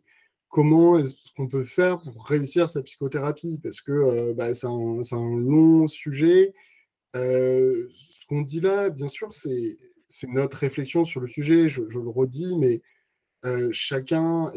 [0.50, 3.60] comment est-ce qu'on peut faire pour réussir sa psychothérapie?
[3.62, 6.54] Parce que euh, bah, c'est un, long sujet.
[7.14, 9.78] ce qu'on dit là, bien sûr, c'est
[10.28, 11.68] notre réflexion sur le sujet.
[11.68, 12.82] je, le redis, mais
[13.46, 14.52] euh, chacun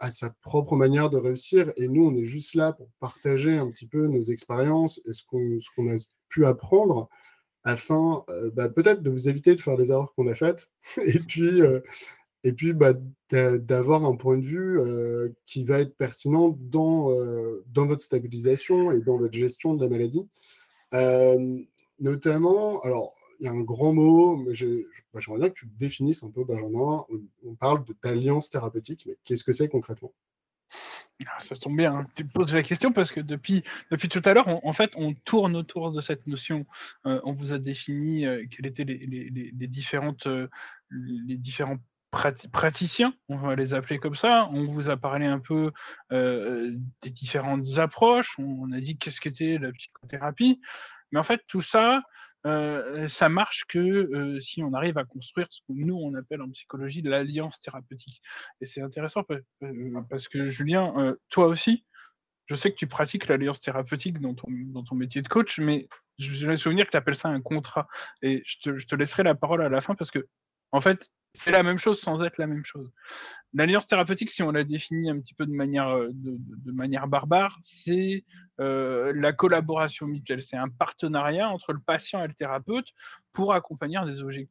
[0.00, 3.70] a sa propre manière de réussir et nous, on est juste là pour partager un
[3.70, 5.96] petit peu nos expériences et ce qu'on a
[6.28, 7.08] pu apprendre
[7.64, 10.70] afin euh, bah, peut-être de vous éviter de faire les erreurs qu'on a faites
[11.04, 11.80] et puis, euh,
[12.44, 12.92] et puis bah,
[13.30, 14.78] d'avoir un point de vue
[15.44, 17.08] qui va être pertinent dans,
[17.66, 20.28] dans votre stabilisation et dans votre gestion de la maladie.
[21.98, 24.52] notamment, alors, il y a un grand mot, mais
[25.12, 27.04] bah, j'aimerais bien que tu définisses un peu, Benjamin.
[27.44, 30.12] On, parle d'alliance thérapeutique, mais qu'est-ce que c'est concrètement?
[31.26, 32.06] Ah, ça tombe bien, hein.
[32.16, 35.54] tu poses la question parce que depuis, depuis tout à l'heure, en fait, on tourne
[35.56, 36.66] autour de cette notion.
[37.06, 40.48] Euh, on vous a défini euh, quels étaient les, les, différentes, euh,
[40.90, 41.78] les différents
[42.52, 44.48] praticiens, on va les appeler comme ça.
[44.52, 45.72] On vous a parlé un peu
[46.10, 48.38] des différentes approches.
[48.38, 50.60] On a dit qu'est-ce qu'était la psychothérapie.
[51.12, 52.02] Mais en fait, tout ça,
[52.46, 56.42] euh, ça marche que euh, si on arrive à construire ce que nous on appelle
[56.42, 58.20] en psychologie l'alliance thérapeutique.
[58.60, 61.84] Et c'est intéressant euh, parce que Julien, toi aussi,
[62.46, 65.88] je sais que tu pratiques l'alliance thérapeutique dans ton, dans ton métier de coach, mais
[66.18, 67.88] je me souvenir que tu appelles ça un contrat.
[68.20, 70.26] Et je te laisserai la parole à la fin parce que,
[70.70, 72.90] en fait, c'est la même chose sans être la même chose.
[73.52, 78.24] L'alliance thérapeutique, si on la définit un petit peu de manière, euh, barbare, c'est
[78.60, 80.42] euh, la collaboration mutuelle.
[80.42, 82.88] C'est un partenariat entre le patient et le thérapeute
[83.32, 83.98] pour accompagner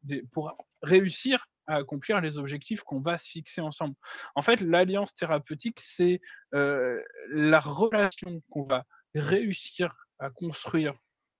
[0.03, 3.95] des pour réussir à accomplir les objectifs qu'on va se fixer ensemble.
[4.35, 6.19] En fait, l'alliance thérapeutique, c'est
[6.53, 10.93] euh, la relation qu'on va réussir à construire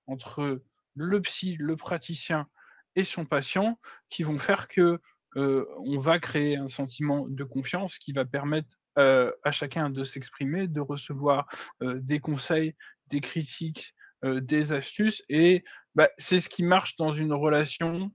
[0.08, 0.62] entre
[0.96, 2.48] le psy, le praticien
[2.96, 3.80] et son patient,
[4.10, 5.00] qui vont faire que
[5.36, 10.82] on va créer un sentiment de confiance qui va permettre à chacun de s'exprimer, de
[10.82, 11.48] recevoir
[11.82, 12.76] des conseils,
[13.08, 15.24] des critiques, des astuces.
[15.30, 15.64] Et
[15.96, 18.12] bah, c'est ce qui marche dans une relation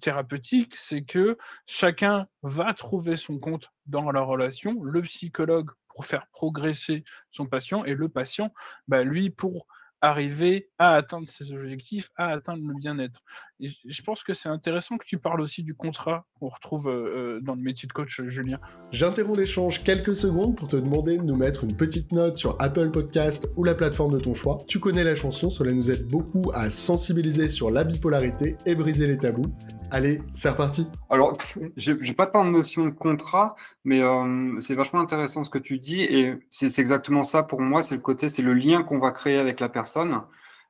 [0.00, 6.26] thérapeutique, c'est que chacun va trouver son compte dans la relation, le psychologue pour faire
[6.28, 8.52] progresser son patient et le patient,
[8.86, 9.66] bah, lui, pour
[10.00, 13.20] arriver à atteindre ses objectifs, à atteindre le bien-être.
[13.60, 17.38] Et je pense que c'est intéressant que tu parles aussi du contrat qu'on retrouve euh,
[17.38, 18.60] euh, dans le métier de coach, Julien.
[18.92, 22.90] J'interromps l'échange quelques secondes pour te demander de nous mettre une petite note sur Apple
[22.90, 24.62] Podcast ou la plateforme de ton choix.
[24.68, 29.06] Tu connais la chanson, cela nous aide beaucoup à sensibiliser sur la bipolarité et briser
[29.06, 29.52] les tabous.
[29.90, 30.86] Allez, c'est reparti.
[31.08, 31.38] Alors,
[31.76, 35.78] j'ai pas tant de notion de contrat, mais euh, c'est vachement intéressant ce que tu
[35.78, 36.02] dis.
[36.02, 37.80] Et c'est exactement ça pour moi.
[37.80, 40.20] C'est le côté, c'est le lien qu'on va créer avec la personne.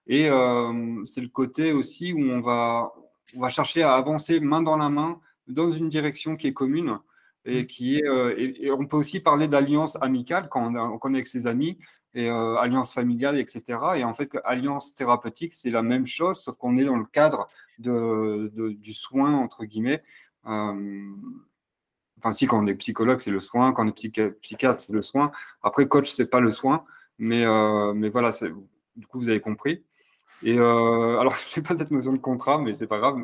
[0.06, 2.92] Et euh, c'est le côté aussi où on va,
[3.36, 6.98] on va chercher à avancer main dans la main dans une direction qui est commune.
[7.44, 8.04] et qui est.
[8.36, 11.78] et, on peut aussi parler d'alliance amicale quand on, est avec ses amis
[12.14, 13.78] et alliance familiale, etc.
[13.96, 17.48] Et en fait, alliance thérapeutique, c'est la même chose, sauf qu'on est dans le cadre
[17.78, 20.02] de, du soin entre guillemets.
[22.18, 23.72] Enfin, si, quand on est psychologue, c'est le soin.
[23.72, 25.30] Quand on est psychiatre, c'est le soin.
[25.62, 26.84] Après, coach, c'est pas le soin.
[27.18, 28.30] Mais, euh, mais voilà,
[28.96, 29.84] du coup, vous avez compris.
[30.42, 33.18] Et euh, alors, je n'ai pas cette notion de contrat, mais c'est pas grave.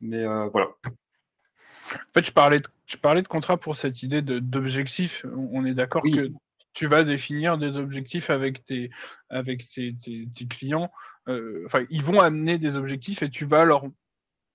[0.00, 0.68] Mais euh, voilà.
[0.84, 5.24] En fait, je parlais, de, je parlais de contrat pour cette idée d'objectif.
[5.34, 6.30] On est d'accord que
[6.76, 8.90] tu vas définir des objectifs avec tes,
[9.30, 10.92] avec tes, tes, clients.
[11.26, 13.86] enfin, ils vont amener des objectifs et tu vas leur,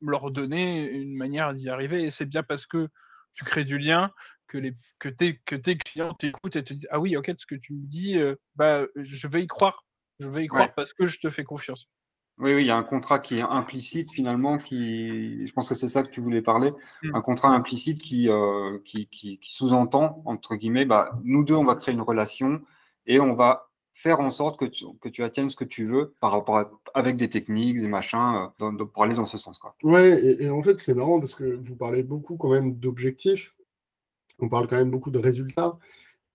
[0.01, 2.03] leur donner une manière d'y arriver.
[2.03, 2.88] Et c'est bien parce que
[3.34, 4.12] tu crées du lien,
[4.47, 7.47] que, les, que, tes, que tes clients t'écoutent et te disent Ah oui, ok, ce
[7.47, 9.84] que tu me dis, euh, bah, je vais y croire.
[10.19, 11.88] Je vais y croire parce que je te fais confiance.
[12.41, 15.75] Oui, oui, il y a un contrat qui est implicite finalement, qui, je pense que
[15.75, 16.71] c'est ça que tu voulais parler,
[17.04, 17.15] mmh.
[17.15, 21.75] un contrat implicite qui, euh, qui, qui, sous-entend, entre guillemets, bah, nous deux, on va
[21.75, 22.62] créer une relation
[23.06, 26.15] et on va faire en sorte que tu, que tu atteignes ce que tu veux
[26.19, 29.60] par rapport à, avec des techniques, des machins, euh, pour aller dans ce sens.
[29.60, 29.75] Quoi.
[29.84, 33.56] Ouais, et, en fait, c'est marrant parce que vous parlez beaucoup quand même d'objectifs.
[34.39, 35.77] On parle quand même beaucoup de résultats.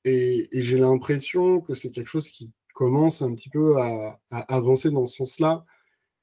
[0.05, 5.07] Et, j'ai l'impression que c'est quelque chose qui commence un petit peu à, avancer dans
[5.07, 5.62] ce sens-là.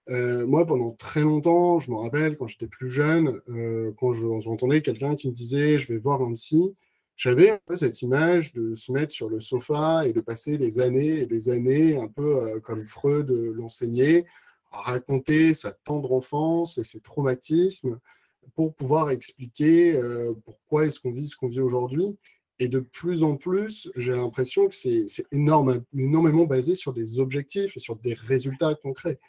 [0.09, 4.81] Euh, moi, pendant très longtemps, je me rappelle quand j'étais plus jeune, euh, quand j'entendais
[4.81, 6.33] quelqu'un qui me disait je vais voir un
[7.15, 10.79] j'avais un peu cette image de se mettre sur le sofa et de passer des
[10.79, 14.25] années et des années, un peu euh, comme Freud l'enseignait,
[14.71, 17.99] à raconter sa tendre enfance et ses traumatismes
[18.55, 19.97] pour pouvoir expliquer
[20.43, 22.17] pourquoi est-ce qu'on vit ce qu'on vit aujourd'hui.
[22.59, 27.79] Et de plus en plus, j'ai l'impression que c'est énormément basé sur des objectifs et
[27.79, 29.19] sur des résultats concrets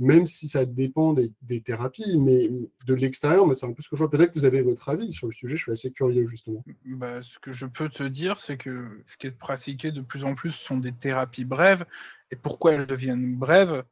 [0.00, 2.48] même si ça dépend des, thérapies, mais
[2.86, 4.10] de l'extérieur, c'est un peu ce que je vois.
[4.10, 6.64] Peut-être que vous avez votre avis sur le sujet, je suis assez curieux justement.
[6.86, 10.24] Bah, ce que je peux te dire, c'est que ce qui est pratiqué de plus
[10.24, 11.84] en plus sont des thérapies brèves.
[12.30, 13.84] Et pourquoi elles deviennent brèves?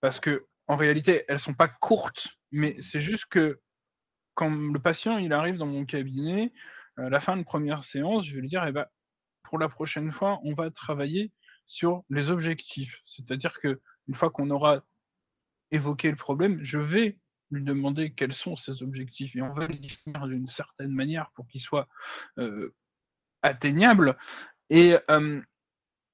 [0.00, 3.58] Parce que en réalité, elles sont pas courtes, mais c'est juste que
[4.34, 6.52] quand le patient il arrive dans mon cabinet,
[6.96, 8.86] à la fin de première séance, je vais lui dire, eh ben,
[9.42, 11.32] pour la prochaine fois, on va travailler
[11.66, 13.02] sur les objectifs.
[13.06, 14.84] C'est-à-dire que une fois qu'on aura
[15.70, 17.18] évoquer le problème, je vais
[17.50, 21.46] lui demander quels sont ses objectifs et on va les définir d'une certaine manière pour
[21.48, 21.88] qu'ils soient
[22.38, 22.74] euh,
[23.42, 24.16] atteignables.
[24.70, 25.40] Et euh,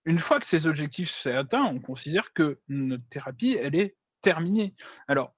[0.05, 4.75] une fois que ces objectifs sont atteints, on considère que notre thérapie, elle est terminée.
[5.09, 5.35] Alors,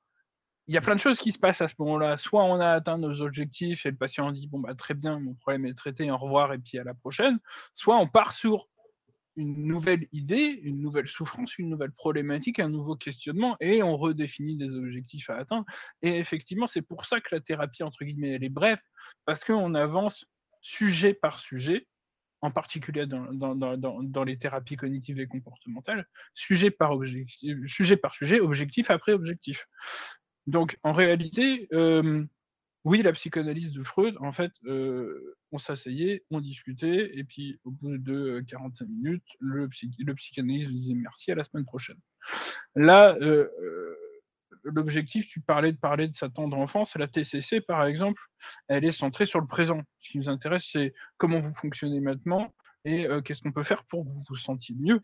[0.67, 2.19] il y a plein de choses qui se passent à ce moment-là.
[2.19, 5.35] Soit on a atteint nos objectifs et le patient dit bon bah très bien, mon
[5.35, 7.39] problème est traité, au revoir et puis à la prochaine.
[7.73, 8.69] Soit on part sur
[9.37, 14.57] une nouvelle idée, une nouvelle souffrance, une nouvelle problématique, un nouveau questionnement, et on redéfinit
[14.57, 15.67] des objectifs à atteindre.
[16.03, 18.81] Et effectivement, c'est pour ça que la thérapie, entre guillemets, elle est brève,
[19.25, 20.27] parce qu'on avance
[20.63, 21.87] sujet par sujet,
[22.41, 28.41] en particulier dans, dans, les thérapies cognitives et comportementales, sujet par, objectif, sujet par sujet,
[28.41, 29.67] objectif après objectif.
[30.47, 32.25] Donc, en réalité, euh,
[32.87, 37.73] oui, la psychanalyse de Freud, en fait, euh, on s'asseyait, on discutait, et puis au
[37.73, 39.69] bout de 45 euh, minutes, le,
[39.99, 41.99] le psychanalyste disait merci, à la semaine prochaine.
[42.77, 43.49] Là, euh,
[44.63, 48.23] l'objectif, tu parlais de parler de sa tendre enfance, la TCC, par exemple,
[48.69, 49.83] elle est centrée sur le présent.
[49.99, 52.55] Ce qui nous intéresse, c'est comment vous fonctionnez maintenant,
[52.87, 55.01] et qu'est-ce qu'on peut faire pour que vous vous sentiez mieux?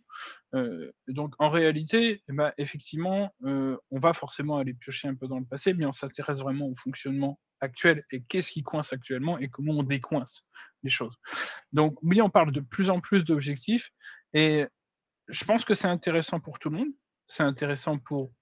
[1.08, 5.44] donc en réalité, eh ben, effectivement, on va forcément aller piocher un peu dans le
[5.44, 9.72] passé, mais on s'intéresse vraiment au fonctionnement actuel et qu'est-ce qui coince actuellement et comment
[9.72, 10.44] on décoince
[10.82, 11.16] les choses.
[11.72, 13.90] Donc oui, on parle de plus en plus d'objectifs
[14.34, 14.66] et
[15.28, 16.92] je pense que c'est intéressant pour tout le monde.
[17.26, 18.32] C'est intéressant pour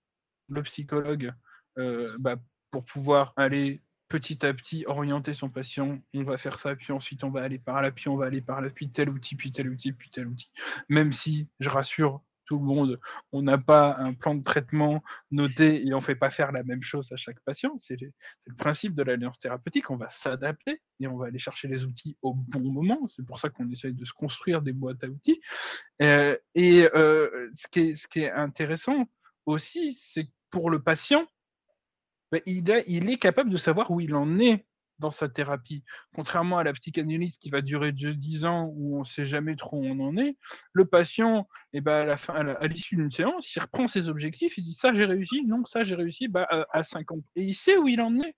[0.48, 1.32] le psychologue
[1.78, 2.36] euh, bah,
[2.70, 5.98] pour pouvoir aller petit à petit orienter son patient.
[6.12, 8.42] On va faire ça, puis ensuite on va aller par là, puis on va aller
[8.42, 10.50] par là, puis tel outil, puis tel outil, puis tel outil.
[10.90, 13.00] Même si, je rassure tout le monde.
[13.30, 16.64] On n'a pas un plan de traitement noté et on ne fait pas faire la
[16.64, 17.78] même chose à chaque patient.
[17.78, 18.12] C'est le,
[18.58, 19.88] principe de l'alliance thérapeutique.
[19.88, 23.06] On va s'adapter et on va aller chercher les outils au bon moment.
[23.06, 25.40] C'est pour ça qu'on essaye de se construire des boîtes à outils.
[26.02, 29.08] Euh, et euh, ce, qui est, ce, qui est, intéressant
[29.46, 31.28] aussi, c'est que pour le patient,
[32.32, 34.66] ben, il, il est capable de savoir où il en est
[35.00, 35.82] dans sa thérapie.
[36.14, 39.78] Contrairement à la psychanalyse qui va durer 10 ans où on ne sait jamais trop
[39.78, 40.36] où on en est,
[40.72, 44.58] le patient, eh ben à la fin, à l'issue d'une séance, il reprend ses objectifs,
[44.58, 47.24] il dit ça j'ai réussi, non ça j'ai réussi, bah, à 50.
[47.36, 48.36] Et il sait où il en est.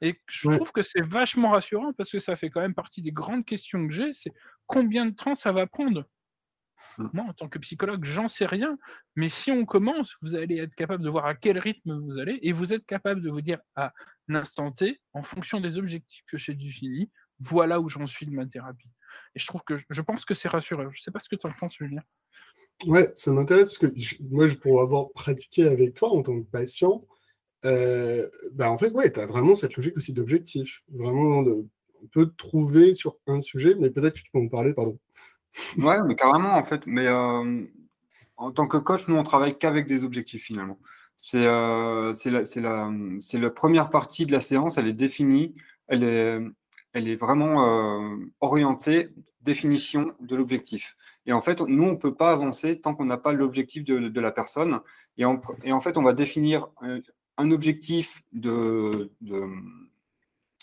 [0.00, 3.12] Et je trouve que c'est vachement rassurant parce que ça fait quand même partie des
[3.12, 4.32] grandes questions que j'ai, c'est
[4.66, 6.04] combien de temps ça va prendre?
[6.98, 8.78] Moi, en tant que psychologue, j'en sais rien.
[9.16, 12.38] Mais si on commence, vous allez être capable de voir à quel rythme vous allez
[12.42, 13.92] et vous êtes capable de vous dire à
[14.28, 18.46] l'instant T, en fonction des objectifs que j'ai définis, voilà où j'en suis de ma
[18.46, 18.88] thérapie.
[19.34, 20.90] Et je trouve que je pense que c'est rassurant.
[20.90, 22.02] Je ne sais pas ce que tu en penses, Julien.
[22.86, 27.06] Ouais, ça m'intéresse parce que moi, pour avoir pratiqué avec toi en tant que patient,
[27.64, 30.82] euh, bah en fait, ouais, tu as vraiment cette logique aussi d'objectif.
[30.88, 31.66] Vraiment, de,
[32.02, 34.98] on peut trouver sur un sujet, mais peut-être que tu peux en parler, pardon.
[35.78, 36.86] Ouais, mais carrément, en fait.
[36.86, 37.64] Mais euh,
[38.36, 40.78] en tant que coach, nous, on travaille qu'avec des objectifs finalement.
[41.16, 42.12] C'est euh,
[42.56, 45.54] la, première partie de la séance, elle est définie,
[45.88, 49.10] elle est, vraiment euh, orientée,
[49.42, 50.96] définition de l'objectif.
[51.26, 54.20] Et en fait, nous, on ne peut pas avancer tant qu'on n'a pas l'objectif de,
[54.20, 54.80] la personne.
[55.16, 55.40] Et en,
[55.80, 56.68] fait, on va définir
[57.38, 58.22] un objectif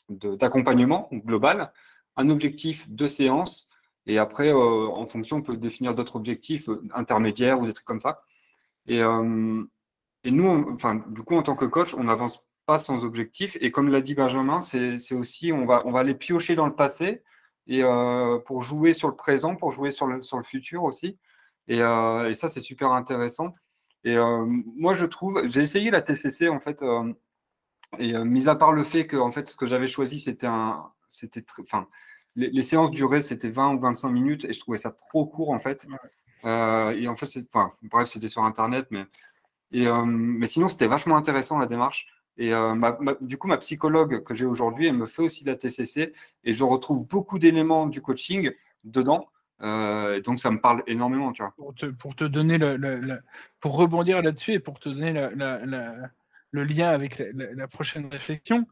[0.10, 1.72] d'accompagnement global,
[2.18, 3.71] un objectif de séance,
[4.08, 7.86] et après, euh, en fonction, on peut définir d'autres objectifs euh, intermédiaires ou des trucs
[7.86, 8.24] comme ça.
[8.88, 9.64] Et, euh,
[10.24, 13.58] et nous, enfin, du coup, en tant que coach, on n'avance pas sans objectif.
[13.62, 16.76] Et comme l'a dit Benjamin, c'est aussi, on va, on va aller piocher dans le
[16.76, 17.24] passé
[17.68, 17.84] et
[18.46, 21.18] pour jouer sur le présent, pour jouer sur le, sur le futur aussi.
[21.68, 23.56] Et, et ça, c'est super intéressant.
[24.04, 26.84] Et moi, je trouve, j'ai essayé la TCC en fait,
[28.00, 30.92] et mis à part le fait que en fait, ce que j'avais choisi, c'était un,
[31.10, 31.88] c'était, enfin,
[32.36, 35.60] les, séances duraient, c'était 20 ou 25 minutes et je trouvais ça trop court en
[35.60, 35.88] fait.
[36.46, 39.06] Euh, et en fait, enfin, bref, c'était sur Internet, mais,
[39.72, 42.08] et, euh, mais sinon, c'était vachement intéressant la démarche.
[42.38, 42.76] Et euh,
[43.22, 46.14] du coup, ma psychologue que j'ai aujourd'hui, elle me fait aussi la TCC
[46.44, 48.52] et je retrouve beaucoup d'éléments du coaching
[48.84, 49.30] dedans.
[49.60, 51.54] donc, ça me parle énormément, tu vois.
[51.58, 53.20] Pour te, pour te donner le,
[53.60, 58.66] pour rebondir là-dessus et pour te donner le lien avec la, prochaine réflexion,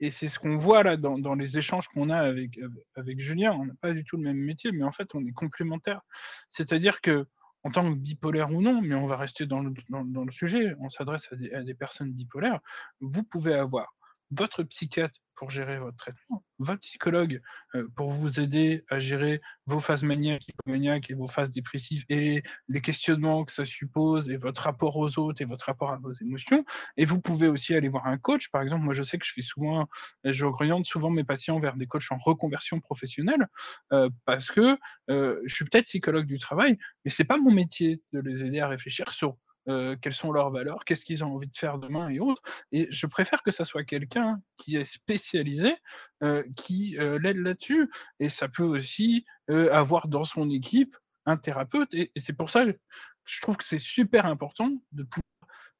[0.00, 3.52] et c'est ce qu'on voit là dans, les échanges qu'on a avec, Julien.
[3.52, 6.02] On n'a pas du tout le même métier, mais en fait, on est complémentaires.
[6.48, 7.26] C'est-à-dire que,
[7.64, 10.32] en tant que bipolaire ou non, mais on va rester dans le, dans, dans le
[10.32, 12.60] sujet, on s'adresse à, à des personnes bipolaires,
[13.00, 13.94] vous pouvez avoir
[14.30, 17.40] votre psychiatre pour gérer votre traitement, votre psychologue
[17.76, 22.42] euh, pour vous aider à gérer vos phases maniaques, hypomaniaques et vos phases dépressives et
[22.68, 26.12] les questionnements que ça suppose et votre rapport aux autres et votre rapport à vos
[26.12, 26.64] émotions.
[26.96, 28.50] Et vous pouvez aussi aller voir un coach.
[28.50, 29.88] Par exemple, moi, je sais que je fais souvent,
[30.24, 33.46] je oriente souvent mes patients vers des coachs en reconversion professionnelle
[33.92, 34.76] euh, parce que
[35.08, 38.58] euh, je suis peut-être psychologue du travail, mais c'est pas mon métier de les aider
[38.58, 39.36] à réfléchir sur
[39.68, 42.42] euh, quelles sont leurs valeurs, qu'est-ce qu'ils ont envie de faire demain et autres.
[42.72, 45.76] Et je préfère que ça soit quelqu'un qui est spécialisé,
[46.22, 47.90] euh, qui euh, l'aide là-dessus.
[48.20, 51.92] Et ça peut aussi avoir dans son équipe un thérapeute.
[51.94, 52.78] Et, c'est pour ça que
[53.24, 55.22] je trouve que c'est super important de pouvoir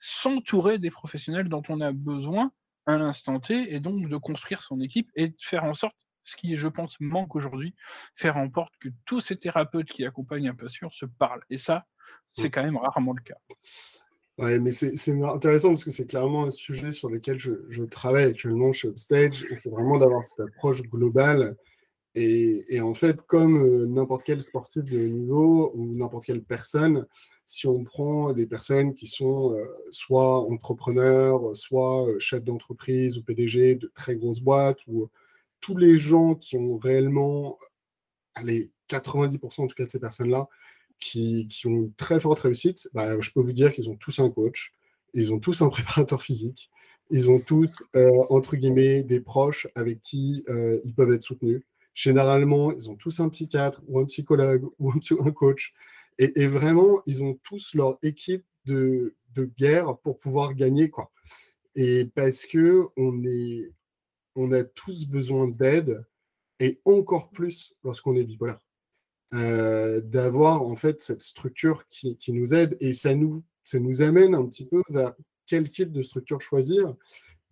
[0.01, 2.53] s'entourer des professionnels dont on a besoin
[2.87, 5.97] à l'instant T et donc de construire son équipe et de faire en sorte
[6.29, 7.75] ce qui, je pense, manque aujourd'hui,
[8.15, 11.43] faire en sorte que tous ces thérapeutes qui accompagnent un patient se parlent.
[11.49, 11.87] Et ça,
[12.27, 13.39] c'est quand même rarement le cas.
[14.37, 18.73] Ouais, mais c'est intéressant parce que c'est clairement un sujet sur lequel je, travaille actuellement
[18.73, 21.57] chez Upstage, et c'est vraiment d'avoir cette approche globale.
[22.15, 27.07] Et, en fait, comme euh, n'importe quel sportif de niveau ou n'importe quelle personne,
[27.47, 33.23] si on prend des personnes qui sont euh, soit entrepreneurs, soit euh, chefs d'entreprise ou
[33.23, 35.09] PDG de très grosses boîtes, ou
[35.61, 37.59] tous les gens qui ont réellement,
[38.35, 40.49] allez, 90% en tout cas de ces personnes-là,
[41.01, 44.31] qui, ont une très forte réussite, bah, je peux vous dire qu'ils ont tous un
[44.31, 44.73] coach,
[45.15, 46.71] ils ont tous un préparateur physique,
[47.11, 51.63] ils ont tous, euh, entre guillemets, des proches avec qui euh, ils peuvent être soutenus.
[51.95, 55.75] Généralement, ils ont tous un psychiatre ou un psychologue ou un, coach.
[56.19, 59.15] Et, vraiment, ils ont tous leur équipe de,
[59.57, 60.91] guerre pour pouvoir gagner.
[60.91, 61.13] Quoi.
[61.77, 63.73] Et parce que on, est,
[64.39, 66.07] on a tous besoin d'aide,
[66.61, 68.61] et encore plus lorsqu'on est bipolaire.
[69.35, 74.35] Euh, d'avoir en fait cette structure qui, nous aide et ça nous, ça nous amène
[74.35, 75.13] un petit peu vers
[75.45, 76.95] quel type de structure choisir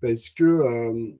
[0.00, 1.10] parce que euh,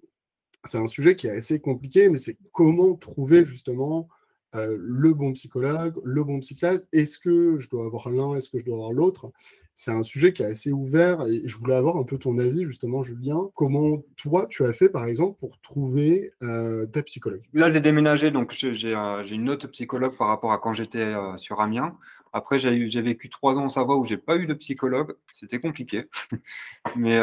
[0.65, 4.09] c'est un sujet qui est assez compliqué, mais c'est comment trouver justement
[4.55, 6.87] euh, le bon psychologue, le bon psychiatre.
[6.91, 9.33] Est-ce que je dois avoir l'un, est-ce que je dois avoir l'autre?
[9.77, 12.65] C'est un sujet qui est assez ouvert et je voulais avoir un peu ton avis
[12.65, 13.51] justement, Julien.
[13.55, 17.43] Comment toi tu as fait par exemple pour trouver euh, ta psychologue?
[17.53, 21.37] Là, j'ai déménagé, donc euh, j'ai une autre psychologue par rapport à quand j'étais euh,
[21.37, 21.97] sur Amiens.
[22.33, 25.15] Après, j'ai vécu trois ans en Savoie où j'ai pas eu de psychologue.
[25.33, 26.05] C'était compliqué.
[26.97, 27.19] Mais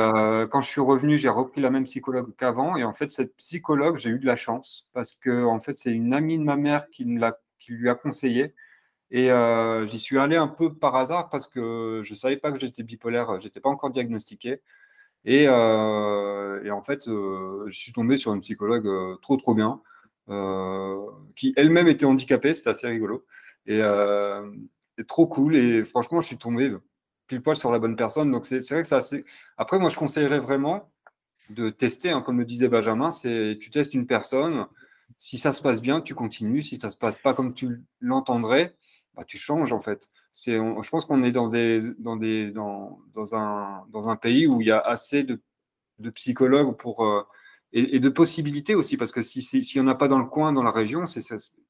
[0.49, 2.77] quand je suis revenu, j'ai repris la même psychologue qu'avant.
[2.77, 5.91] Et en fait, cette psychologue, j'ai eu de la chance parce que en fait, c'est
[5.91, 8.55] une amie de ma mère qui, me qui lui a conseillé.
[9.14, 12.51] Et euh, j'y suis allé un peu par hasard parce que je ne savais pas
[12.51, 14.61] que j'étais bipolaire, je n'étais pas encore diagnostiqué.
[15.26, 18.89] Et, euh, en fait, euh, je suis tombé sur une psychologue
[19.22, 19.82] trop, trop bien,
[21.36, 23.26] qui elle-même était handicapée, c'était assez rigolo.
[23.68, 23.82] Et,
[25.07, 25.55] trop cool.
[25.55, 26.76] Et franchement, je suis tombé
[27.28, 28.32] pile poil sur la bonne personne.
[28.32, 29.26] Donc, c'est vrai que c'est assez.
[29.57, 30.91] Après, moi, je conseillerais vraiment
[31.51, 34.66] de tester, hein, comme le disait Benjamin, c'est tu testes une personne,
[35.18, 36.64] si ça se passe bien, tu continues.
[36.64, 38.76] Si ça se passe pas comme tu l'entendrais,
[39.16, 40.09] bah, tu changes en fait.
[40.34, 44.47] C'est, je pense qu'on est dans, des, dans, des, dans, dans, un, dans un pays
[44.47, 45.41] où il y a assez de,
[45.99, 47.24] de psychologues pour, euh,
[47.74, 50.53] et, de possibilités aussi, parce que s'il si, n'y en a pas dans le coin,
[50.53, 51.22] dans la région, c'est,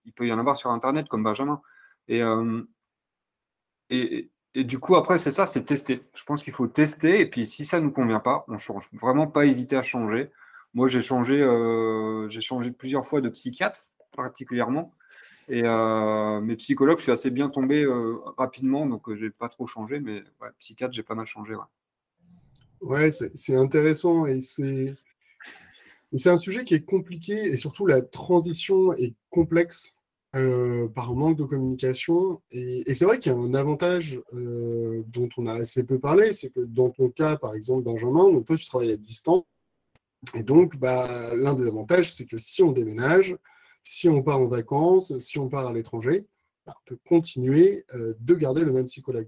[0.06, 1.62] il peut y en avoir sur Internet comme Benjamin.
[2.10, 2.62] Et, euh,
[3.89, 6.04] et, et, du coup, après, c'est ça, c'est tester.
[6.16, 8.89] Je pense qu'il faut tester, et puis si ça ne nous convient pas, on change.
[8.94, 10.32] Vraiment pas hésiter à changer.
[10.74, 13.82] Moi, j'ai changé, euh, j'ai changé plusieurs fois de psychiatre,
[14.16, 14.94] particulièrement.
[15.50, 19.50] Et euh, mes psychologues, je suis assez bien tombé euh, rapidement, donc je j'ai pas
[19.50, 20.24] trop changé, mais
[20.60, 21.54] psychiatre, j'ai pas mal changé.
[22.82, 24.96] Ouais, c'est intéressant et c'est
[26.26, 29.96] un sujet qui est compliqué et surtout la transition est complexe
[30.32, 32.41] par manque de communication.
[32.50, 36.50] Et, c'est vrai qu'il y a un avantage dont on a assez peu parlé, c'est
[36.52, 39.44] que dans ton cas, par exemple, Benjamin, on peut se travailler à distance.
[40.34, 43.38] Et donc, bah, l'un des avantages, c'est que si on déménage,
[43.84, 46.25] si on part en vacances, si on part à l'étranger,
[46.65, 49.27] bah, on peut continuer euh, de garder le même psychologue.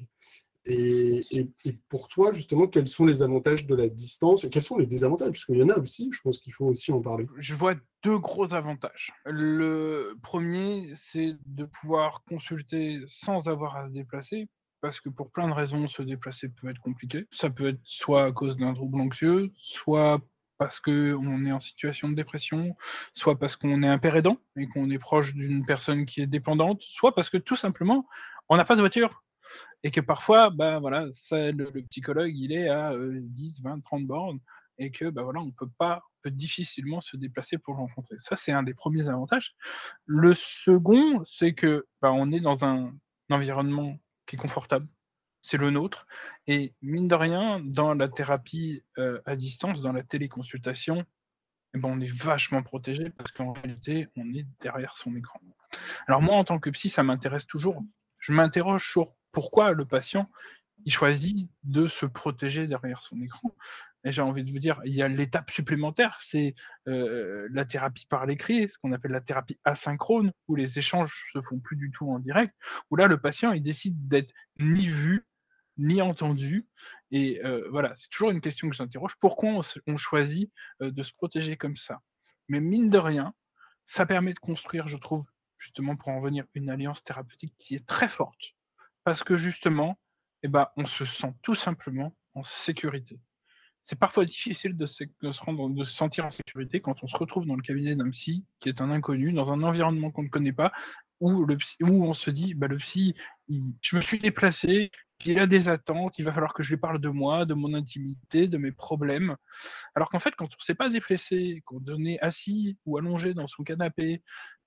[0.67, 1.51] Et,
[1.89, 5.27] pour toi, justement, quels sont les avantages de la distance et quels sont les désavantages?
[5.27, 7.27] Parce qu'il y en a aussi, je pense qu'il faut aussi en parler.
[7.37, 9.13] Je vois deux gros avantages.
[9.25, 14.47] Le premier, c'est de pouvoir consulter sans avoir à se déplacer.
[14.81, 17.25] Parce que pour plein de raisons, se déplacer peut être compliqué.
[17.31, 20.21] Ça peut être soit à cause d'un trouble anxieux, soit
[20.57, 22.75] parce qu'on est en situation de dépression,
[23.13, 26.27] soit parce qu'on est un père aidant et qu'on est proche d'une personne qui est
[26.27, 28.07] dépendante, soit parce que tout simplement,
[28.49, 29.23] on n'a pas de voiture.
[29.83, 34.39] Et que parfois, bah, voilà, le, psychologue, il est à 10, 20, 30 bornes
[34.77, 38.17] et que bah, voilà, on peut pas, peut difficilement se déplacer pour le.
[38.17, 39.55] Ça, c'est un des premiers avantages.
[40.05, 42.93] Le second, c'est que bah, on est dans un
[43.29, 44.87] environnement qui est confortable,
[45.45, 46.07] c'est le nôtre.
[46.47, 51.05] Et mine de rien, dans la thérapie euh, à distance, dans la téléconsultation,
[51.75, 55.39] eh ben, on est vachement protégé parce qu'en réalité, on est derrière son écran.
[56.07, 57.83] Alors moi, en tant que psy, ça m'intéresse toujours.
[58.19, 60.29] Je m'interroge sur pourquoi le patient
[60.87, 63.55] choisit de se protéger derrière son écran.
[64.03, 66.53] Et j'ai envie de vous dire, il y a l'étape supplémentaire, c'est
[66.87, 71.41] euh, la thérapie par l'écrit, ce qu'on appelle la thérapie asynchrone, où les échanges se
[71.41, 72.53] font plus du tout en direct,
[72.91, 75.25] où là, le patient, il décide d'être ni vu,
[75.78, 76.67] ni entendu.
[77.11, 79.15] Et euh, voilà, c'est toujours une question que j'interroge.
[79.19, 80.51] Pourquoi on, choisit
[80.82, 82.01] euh, de se protéger comme ça?
[82.47, 83.34] Mais mine de rien,
[83.86, 85.26] ça permet de construire, je trouve,
[85.57, 88.55] justement pour en venir, une alliance thérapeutique qui est très forte.
[89.03, 89.99] Parce que justement,
[90.43, 93.19] eh ben, on se sent tout simplement en sécurité.
[93.84, 95.03] C'est parfois difficile de se,
[95.43, 98.43] rendre, de se sentir en sécurité quand on se retrouve dans le cabinet d'un psy
[98.59, 100.71] qui est un inconnu, dans un environnement qu'on ne connaît pas,
[101.19, 103.15] où, le où on se dit, bah, le psy,
[103.49, 104.91] je me suis déplacé,
[105.23, 107.73] il a des attentes, il va falloir que je lui parle de moi, de mon
[107.73, 109.35] intimité, de mes problèmes.
[109.95, 113.47] Alors qu'en fait, quand on ne s'est pas déplacé, qu'on est assis ou allongé dans
[113.47, 114.23] son canapé,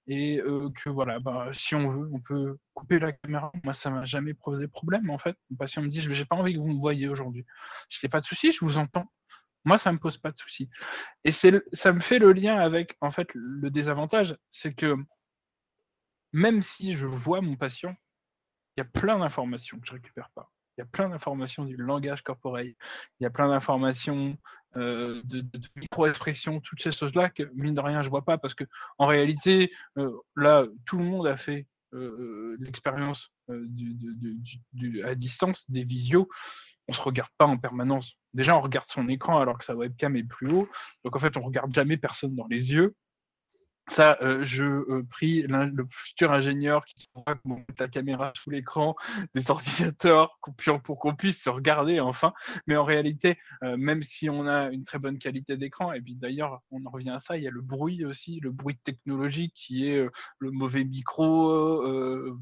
[0.09, 3.53] et euh, que voilà, bah, si on veut, on peut couper la caméra.
[3.63, 5.37] Moi, ça m'a jamais posé problème en fait.
[5.51, 7.45] Le patient me dit, j'ai pas envie que vous me voyez aujourd'hui.
[7.91, 9.13] Je n'ai pas de souci, je vous entends.
[9.65, 10.71] Moi, ça me pose pas de souci.
[11.25, 14.97] Et ça me fait le lien avec en fait le désavantage, c'est que
[16.33, 17.95] même si je vois mon patient,
[18.79, 20.53] il y a plein d'informations que je récupère pas.
[20.77, 22.77] Il y a plein d'informations du langage corporel,
[23.19, 24.39] il y a plein d'informations
[24.77, 28.63] euh, de, micro-expressions, toutes ces choses-là que, mine de rien, je vois pas parce que
[28.99, 33.33] en réalité, euh, là, tout le monde a fait euh, l'expérience
[35.05, 36.29] à distance des visios.
[36.87, 38.15] On se regarde pas en permanence.
[38.33, 40.69] Déjà, on regarde son écran alors que sa webcam est plus haut.
[41.05, 42.95] Donc, en fait, on regarde jamais personne dans les yeux.
[43.89, 48.97] Ça, euh, je euh, prie le futur ingénieur qui pourra mettre la caméra sous l'écran
[49.35, 50.39] des ordinateurs
[50.85, 52.33] pour qu'on puisse se regarder enfin.
[52.67, 56.15] Mais en réalité, euh, même si on a une très bonne qualité d'écran, et puis
[56.15, 59.55] d'ailleurs, on en revient à ça, il y a le bruit aussi, le bruit technologique
[59.55, 60.07] qui est
[60.39, 61.83] le mauvais micro,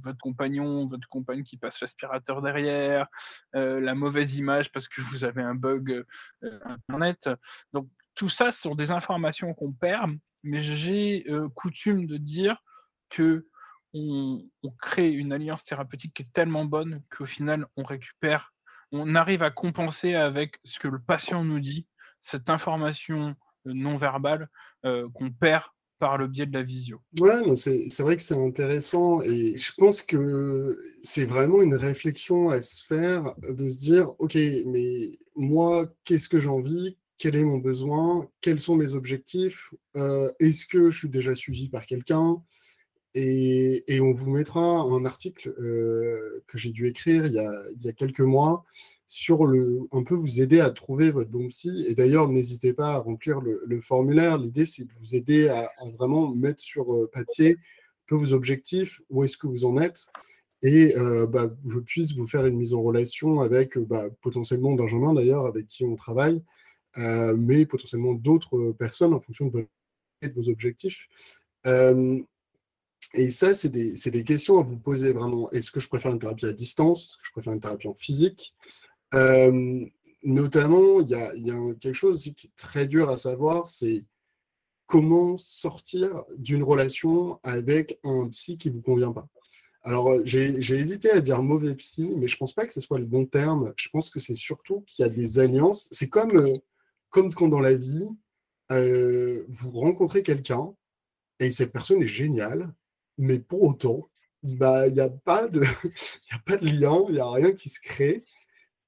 [0.02, 3.06] votre compagnon, votre compagne qui passe l'aspirateur derrière,
[3.52, 6.04] la mauvaise image parce que vous avez un bug
[6.42, 7.30] Internet.
[7.72, 10.16] Donc, tout ça ce sont des informations qu'on perd
[10.46, 12.62] mais j'ai euh, coutume de dire
[13.10, 13.46] que
[13.94, 14.42] on,
[14.80, 18.52] crée une alliance thérapeutique qui est tellement bonne qu'au final, on récupère,
[18.92, 21.86] on arrive à compenser avec ce que le patient nous dit,
[22.20, 23.34] cette information
[23.66, 24.48] euh, non verbale
[24.84, 25.64] euh, qu'on perd
[25.98, 27.00] par le biais de la visio.
[27.18, 32.60] Ouais, c'est vrai que c'est intéressant et je pense que c'est vraiment une réflexion à
[32.60, 34.36] se faire de se dire, ok,
[34.66, 40.30] mais moi, qu'est-ce que j'ai envie quel est mon besoin, quels sont mes objectifs, euh,
[40.38, 42.42] est-ce que je suis déjà suivi par quelqu'un,
[43.14, 45.52] Et, on vous mettra un article
[46.46, 48.64] que j'ai dû écrire il y, a, il y, a, quelques mois
[49.08, 51.86] sur le, un peu vous aider à trouver votre bon psy.
[51.88, 54.38] Et d'ailleurs, n'hésitez pas à remplir le, formulaire.
[54.38, 57.56] L'idée, c'est de vous aider à, vraiment mettre sur euh, papier
[58.06, 60.06] peu vos objectifs, où est-ce que vous en êtes,
[60.62, 65.12] et euh, bah, je puisse vous faire une mise en relation avec bah, potentiellement Benjamin,
[65.12, 66.40] d'ailleurs, avec qui on travaille,
[66.98, 69.66] euh, mais potentiellement d'autres personnes en fonction de,
[70.34, 71.08] vos objectifs.
[73.14, 75.50] et ça, c'est des, des, questions à vous poser vraiment.
[75.50, 77.02] Est-ce que je préfère une thérapie à distance?
[77.02, 78.54] Est-ce que je préfère une thérapie en physique?
[79.14, 79.84] Euh,
[80.22, 81.32] notamment, il y a,
[81.80, 84.04] quelque chose aussi qui est très dur à savoir, c'est
[84.86, 89.26] comment sortir d'une relation avec un psy qui ne vous convient pas.
[89.82, 92.80] Alors, euh, j'ai hésité à dire mauvais psy, mais je ne pense pas que ce
[92.80, 93.72] soit le bon terme.
[93.76, 95.88] Je pense que c'est surtout qu'il y a des alliances.
[95.92, 96.58] C'est comme, euh,
[97.10, 98.06] comme quand dans la vie,
[98.70, 100.74] vous rencontrez quelqu'un
[101.38, 102.72] et cette personne est géniale,
[103.18, 104.08] mais pour autant,
[104.42, 105.62] bah, il n'y a, pas de,
[106.30, 108.24] a pas de lien, il n'y a rien qui se crée.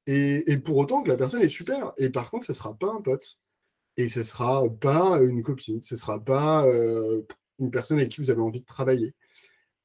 [0.07, 1.93] Et, pour autant que la personne est super.
[1.99, 3.39] Et par contre, ce ne sera pas un pote.
[3.99, 5.83] Et ce ne sera pas une copine.
[5.83, 7.23] Ce ne sera pas euh,
[7.59, 9.15] une personne avec qui vous avez envie de travailler.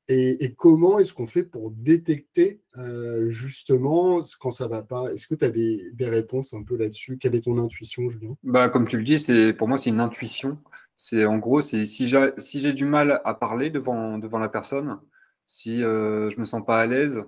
[0.10, 5.14] Et, comment est-ce qu'on fait pour détecter euh, justement quand ça ne va pas?
[5.14, 7.18] Est-ce que tu as des, réponses un peu là-dessus?
[7.18, 8.36] Quelle est ton intuition, Julien?
[8.44, 10.58] Bah, Comme tu le dis, pour moi, c'est une intuition.
[10.98, 14.50] C'est en gros, c'est si j'ai, si j'ai du mal à parler devant, devant la
[14.50, 15.00] personne,
[15.48, 17.24] si euh, je ne me sens pas à l'aise,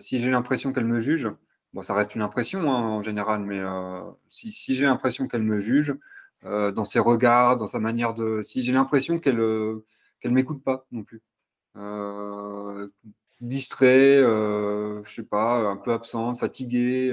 [0.00, 1.28] si j'ai l'impression qu'elle me juge,
[1.74, 5.60] Bon, ça reste une impression hein, en général, mais euh, si, j'ai l'impression qu'elle me
[5.60, 5.92] juge
[6.44, 8.42] euh, dans ses regards, dans sa manière de.
[8.42, 9.84] Si j'ai l'impression qu'elle euh,
[10.20, 11.20] qu'elle m'écoute pas non plus.
[13.40, 17.12] Distrait, je sais pas, un peu absente, fatigué,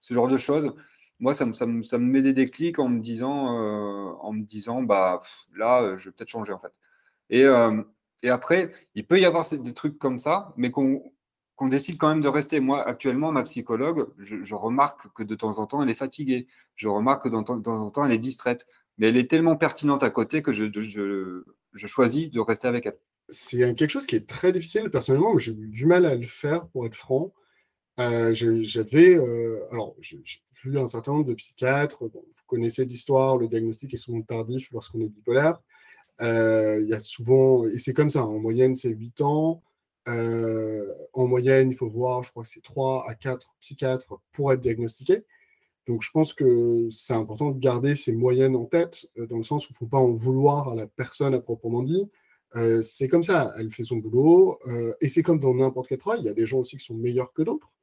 [0.00, 0.74] ce genre de choses.
[1.20, 4.42] Moi, ça me, ça me, ça me met des déclics en me disant, en me
[4.42, 5.20] disant bah
[5.54, 6.72] là, je vais peut-être changer en fait.
[7.30, 7.46] Et,
[8.22, 11.02] et après, il peut y avoir des trucs comme ça, mais qu'on
[11.68, 12.60] décide quand même de rester.
[12.60, 16.46] Moi, actuellement, ma psychologue, je, remarque que de temps en temps, elle est fatiguée.
[16.76, 18.66] Je remarque que de temps, en temps, elle est distraite.
[18.98, 22.98] Mais elle est tellement pertinente à côté que je, je, choisis de rester avec elle.
[23.28, 24.90] C'est quelque chose qui est très difficile.
[24.90, 27.32] Personnellement, j'ai eu du mal à le faire, pour être franc.
[28.00, 30.22] Euh, j'avais, euh, alors, j'ai
[30.62, 32.04] vu un certain nombre de psychiatres.
[32.04, 35.60] vous connaissez l'histoire, le diagnostic est souvent tardif lorsqu'on est bipolaire.
[36.20, 39.62] Euh, il y a souvent, et c'est comme ça, en moyenne, c'est 8 ans.
[40.06, 44.60] En moyenne, il faut voir, je crois que c'est 3 à 4 psychiatres pour être
[44.60, 45.24] diagnostiqué.
[45.88, 49.66] Donc je pense que c'est important de garder ces moyennes en tête, dans le sens
[49.66, 52.08] où il ne faut pas en vouloir à la personne à proprement dit.
[52.56, 54.58] Euh, c'est comme ça, elle fait son boulot,
[55.00, 56.94] et c'est comme dans n'importe quel travail, il y a des gens aussi qui sont
[56.94, 57.74] meilleurs que d'autres.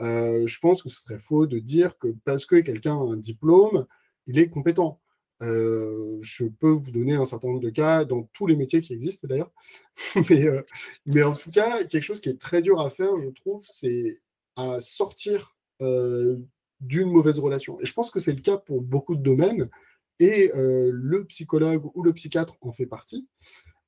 [0.00, 3.86] je pense que ce serait faux de dire que parce que quelqu'un a un diplôme,
[4.26, 5.00] il est compétent.
[5.42, 8.92] Euh, je peux vous donner un certain nombre de cas dans tous les métiers qui
[8.92, 9.52] existent d'ailleurs.
[10.30, 13.62] mais, euh, en tout cas, quelque chose qui est très dur à faire, je trouve,
[13.64, 14.20] c'est
[14.56, 16.36] à sortir euh,
[16.80, 17.80] d'une mauvaise relation.
[17.80, 19.70] Et je pense que c'est le cas pour beaucoup de domaines.
[20.18, 23.26] Et le psychologue ou le psychiatre en fait partie.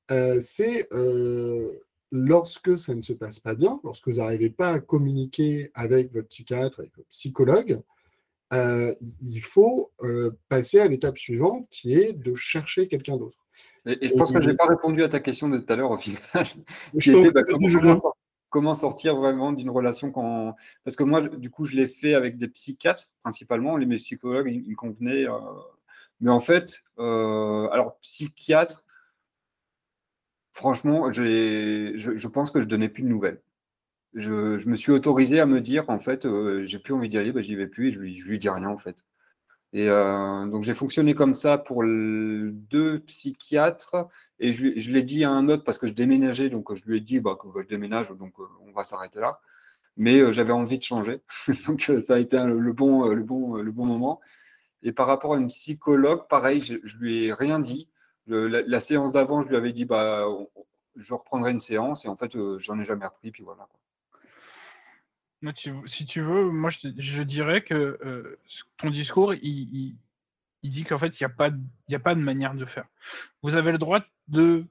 [0.09, 0.87] C'est
[2.13, 6.27] lorsque ça ne se passe pas bien, lorsque vous n'arrivez pas à communiquer avec votre
[6.27, 7.81] psychiatre, avec votre psychologue,
[8.53, 13.37] euh, il faut euh, passer à l'étape suivante qui est de chercher quelqu'un d'autre.
[13.87, 15.91] Et, je pense que je n'ai pas répondu à ta question de tout à l'heure
[15.91, 16.21] au final.
[17.33, 17.41] Bah,
[18.49, 20.55] comment, sortir vraiment d'une relation quand.
[20.83, 23.77] Parce que moi, du coup, je l'ai fait avec des psychiatres principalement.
[23.77, 25.27] Les, mes psychologues, ils, me convenaient.
[25.27, 25.39] Euh,
[26.21, 28.85] mais en fait, alors, psychiatre,
[30.53, 33.41] franchement, je, pense que je donnais plus de nouvelles
[34.13, 37.31] je, me suis autorisé à me dire, en fait, euh, j'ai plus envie d'y aller,
[37.31, 38.97] bah, j'y vais plus et je lui, lui dis rien, en fait.
[39.73, 44.07] Et euh, donc, j'ai fonctionné comme ça pour deux psychiatres
[44.39, 47.01] et je, l'ai dit à un autre parce que je déménageais, donc je lui ai
[47.01, 49.39] dit bah, que bah, je déménage, donc euh, on va s'arrêter là.
[49.97, 51.21] Mais j'avais envie de changer,
[51.67, 54.21] donc ça a été le bon moment.
[54.83, 57.89] Et par rapport à une psychologue, pareil, je, je lui ai rien dit.
[58.27, 60.25] La, séance d'avant, je lui avais dit bah,
[60.95, 63.67] je reprendrai une séance et en fait, j'en ai jamais repris, puis voilà.
[63.69, 63.79] Quoi
[65.85, 68.39] si tu veux, moi je, dirais que euh,
[68.77, 69.95] ton discours, il,
[70.63, 71.59] dit qu'en fait, il n'y a, pas de,
[71.91, 72.85] a pas de manière de faire.
[73.41, 74.65] Vous avez le droit de,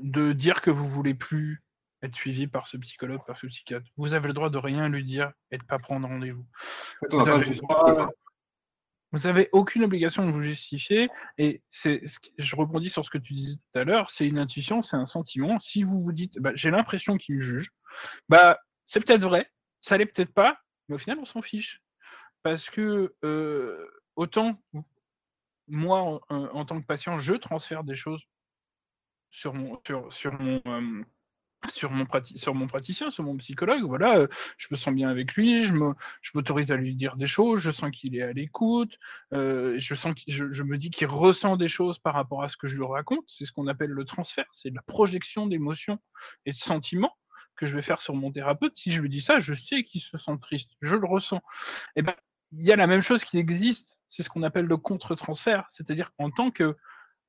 [0.00, 1.62] de dire que vous voulez plus
[2.02, 3.86] être suivi par ce psychologue, par ce psychiatre.
[3.96, 6.46] Vous avez le droit de rien lui dire et de ne pas prendre rendez-vous.
[9.12, 11.08] Vous, avez aucune obligation de vous justifier.
[11.38, 12.02] Et c'est,
[12.38, 15.06] je rebondis sur ce que tu disais tout à l'heure, c'est une intuition, c'est un
[15.06, 15.58] sentiment.
[15.58, 17.70] Si vous vous dites, bah, j'ai l'impression qu'il me juge,
[18.28, 19.50] bah, c'est peut-être vrai,
[19.80, 21.82] ça l'est peut-être pas, mais au final, on s'en fiche.
[22.42, 23.86] Parce que euh,
[24.16, 24.58] autant
[25.70, 28.22] moi, en, tant que patient, je transfère des choses
[29.30, 30.60] sur mon, sur, sur mon,
[31.68, 32.06] sur mon,
[32.36, 35.74] sur mon praticien, sur mon psychologue, voilà, euh, je me sens bien avec lui, je
[35.74, 38.98] m'autorise à lui dire des choses, je sens qu'il est à l'écoute,
[39.32, 39.94] euh, je,
[40.28, 42.86] je, je, me dis qu'il ressent des choses par rapport à ce que je lui
[42.86, 45.98] raconte, c'est ce qu'on appelle le transfert, c'est la projection d'émotions
[46.46, 47.16] et de sentiments
[47.56, 48.74] que je vais faire sur mon thérapeute.
[48.74, 51.42] Si je lui dis ça, je sais qu'il se sent triste, je le ressens.
[51.94, 52.14] Et eh ben,
[52.52, 56.10] il y a la même chose qui existe, c'est ce qu'on appelle le contre-transfert, c'est-à-dire
[56.18, 56.76] en tant que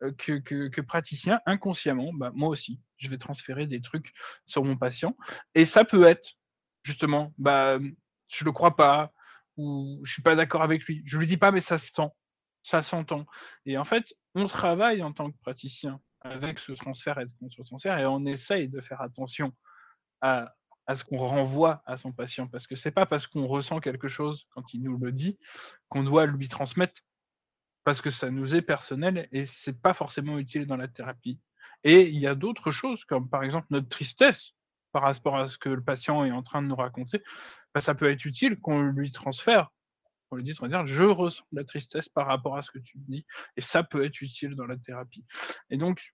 [0.04, 4.14] euh, que, praticien, inconsciemment, bah, moi aussi, je vais transférer des trucs
[4.46, 5.16] sur mon patient.
[5.56, 6.34] Et ça peut être,
[6.84, 7.80] justement, bah,
[8.28, 9.12] je le crois pas,
[9.58, 11.04] ou je suis pas d'accord avec lui.
[11.06, 12.10] Je lui dis pas, mais ça se sent,
[12.64, 13.26] ça s'entend.
[13.66, 17.98] Et en fait, on travaille en tant que praticien avec ce transfert et ce transfert
[17.98, 19.54] et on essaye de faire attention
[20.22, 20.54] à,
[20.88, 22.48] à ce qu'on renvoie à son patient.
[22.48, 25.38] Parce que c'est pas parce qu'on ressent quelque chose quand il nous le dit
[25.90, 27.02] qu'on doit lui transmettre
[27.84, 31.40] parce que ça nous est personnel et c'est pas forcément utile dans la thérapie.
[31.84, 34.54] Et il y a d'autres choses, comme par exemple notre tristesse
[34.92, 37.24] par rapport à ce que le patient est en train de nous raconter,
[37.74, 39.70] bah, ça peut être utile qu'on lui transfère,
[40.30, 42.72] qu'on lui dise, on va dire, je ressens de la tristesse par rapport à ce
[42.72, 43.26] que tu me dis,
[43.56, 45.26] et ça peut être utile dans la thérapie.
[45.70, 46.14] Et donc,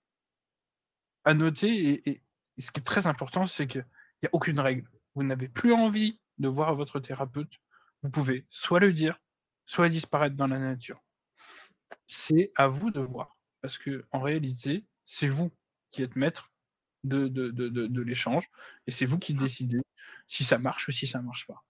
[1.26, 2.24] à noter, et,
[2.60, 3.86] ce qui est très important, c'est qu'il
[4.24, 4.88] n'y a aucune règle.
[5.16, 7.52] Vous n'avez plus envie de voir votre thérapeute,
[8.04, 9.20] vous pouvez soit le dire,
[9.66, 11.02] soit disparaître dans la nature
[12.08, 13.38] c'est à vous de voir.
[13.62, 15.52] Parce que en réalité, c'est vous
[15.92, 16.52] qui êtes maître
[17.04, 18.46] de, de, de, de l'échange
[18.86, 19.82] et c'est vous qui décidez
[20.28, 21.64] si ça marche ou si ça ne marche pas.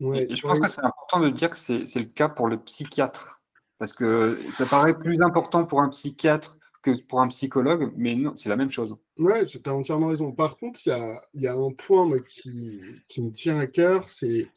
[0.00, 3.40] Ouais, je pense que c'est important de dire que c'est le cas pour le psychiatre.
[3.78, 8.34] Parce que ça paraît plus important pour un psychiatre que pour un psychologue, mais non,
[8.36, 8.96] c'est la même chose.
[9.18, 10.32] Ouais, tu as entièrement raison.
[10.32, 14.08] Par contre, il y a, y a, un point qui, qui, me tient à cœur,
[14.08, 14.48] c'est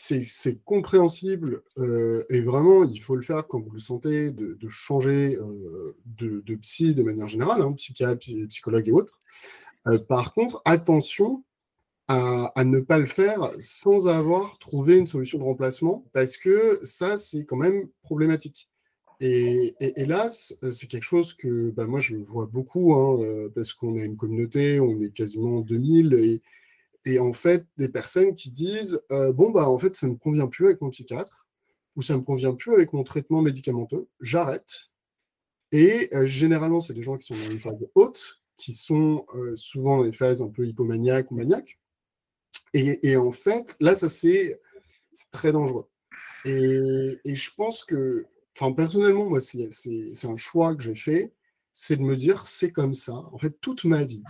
[0.00, 5.36] c'est compréhensible euh, et vraiment, il faut le faire quand vous le sentez, de, changer
[5.36, 9.20] euh, de, psy de manière générale, hein, psychiatre, psychologue et autres.
[9.88, 11.42] Euh, par contre, attention
[12.06, 17.18] à, ne pas le faire sans avoir trouvé une solution de remplacement, parce que ça,
[17.18, 18.70] c'est quand même problématique.
[19.20, 24.04] Et, hélas, c'est quelque chose que bah, moi, je vois beaucoup, hein, parce qu'on a
[24.04, 26.40] une communauté, on est quasiment 2000, et
[27.08, 30.18] et en fait, des personnes qui disent euh, Bon, bah, en fait, ça ne me
[30.18, 31.46] convient plus avec mon psychiatre,
[31.96, 34.90] ou ça ne me convient plus avec mon traitement médicamenteux, j'arrête.
[35.72, 39.56] Et euh, généralement, c'est des gens qui sont dans les phases hautes, qui sont euh,
[39.56, 41.78] souvent dans les phases un peu hypomaniaques ou maniaques.
[42.74, 44.60] Et, en fait, là, ça, c'est
[45.30, 45.88] très dangereux.
[46.44, 51.32] Et, et, je pense que, enfin, personnellement, moi, c'est un choix que j'ai fait,
[51.72, 53.14] c'est de me dire c'est comme ça.
[53.32, 54.22] En fait, toute ma vie,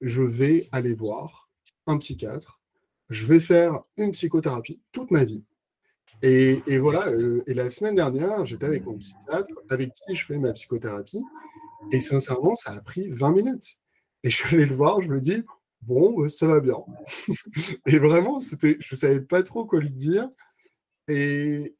[0.00, 1.45] je vais aller voir
[1.86, 2.60] un psychiatre,
[3.08, 5.44] je vais faire une psychothérapie toute ma vie.
[6.22, 10.38] Et, voilà, euh, et la semaine dernière, j'étais avec mon psychiatre, avec qui je fais
[10.38, 11.22] ma psychothérapie,
[11.92, 13.78] et sincèrement, ça a pris 20 minutes.
[14.22, 15.42] Et je suis allé le voir, je lui dit,
[15.82, 16.78] bon, euh, ça va bien.
[17.86, 20.28] et vraiment, c'était, je ne savais pas trop quoi lui dire.
[21.08, 21.76] Et,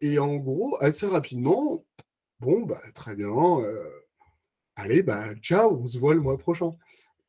[0.00, 1.84] et en gros, assez rapidement,
[2.38, 3.90] bon, bah, très bien, euh,
[4.76, 6.70] allez, bah, ciao, on se voit le mois prochain.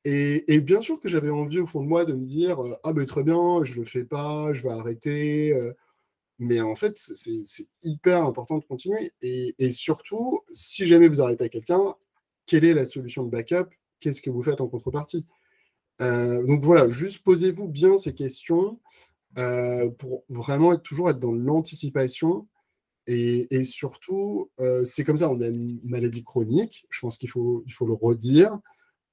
[0.04, 2.94] Et, bien sûr que j'avais envie au fond de moi de me dire euh, Ah,
[2.94, 5.54] ben très bien, je le fais pas, je vais arrêter.
[5.54, 5.74] Euh.
[6.40, 9.14] mais en fait, c'est hyper important de continuer.
[9.22, 11.96] Et, surtout, si jamais vous arrêtez à quelqu'un,
[12.48, 13.70] quelle est la solution de backup?
[14.00, 15.26] Qu'est-ce que vous faites en contrepartie?
[16.02, 18.80] Euh, Donc voilà, juste posez-vous bien ces questions
[20.00, 22.48] pour vraiment toujours être dans l'anticipation.
[23.08, 24.52] Et, et, surtout,
[24.86, 27.94] c'est comme ça, on a une maladie chronique, je pense qu'il faut, il faut le
[27.94, 28.60] redire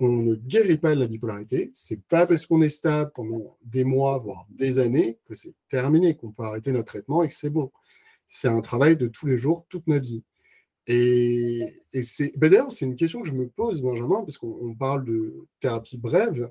[0.00, 1.70] on ne guérit pas de la bipolarité.
[1.74, 6.16] C'est pas parce qu'on est stable pendant des mois, voire des années, que c'est terminé,
[6.16, 7.72] qu'on peut arrêter notre traitement et que c'est bon.
[8.28, 10.22] C'est un travail de tous les jours, toute notre vie.
[10.86, 15.04] Et, c'est ben d'ailleurs, c'est une question que je me pose, Benjamin, parce qu'on parle
[15.04, 16.50] de thérapie brève.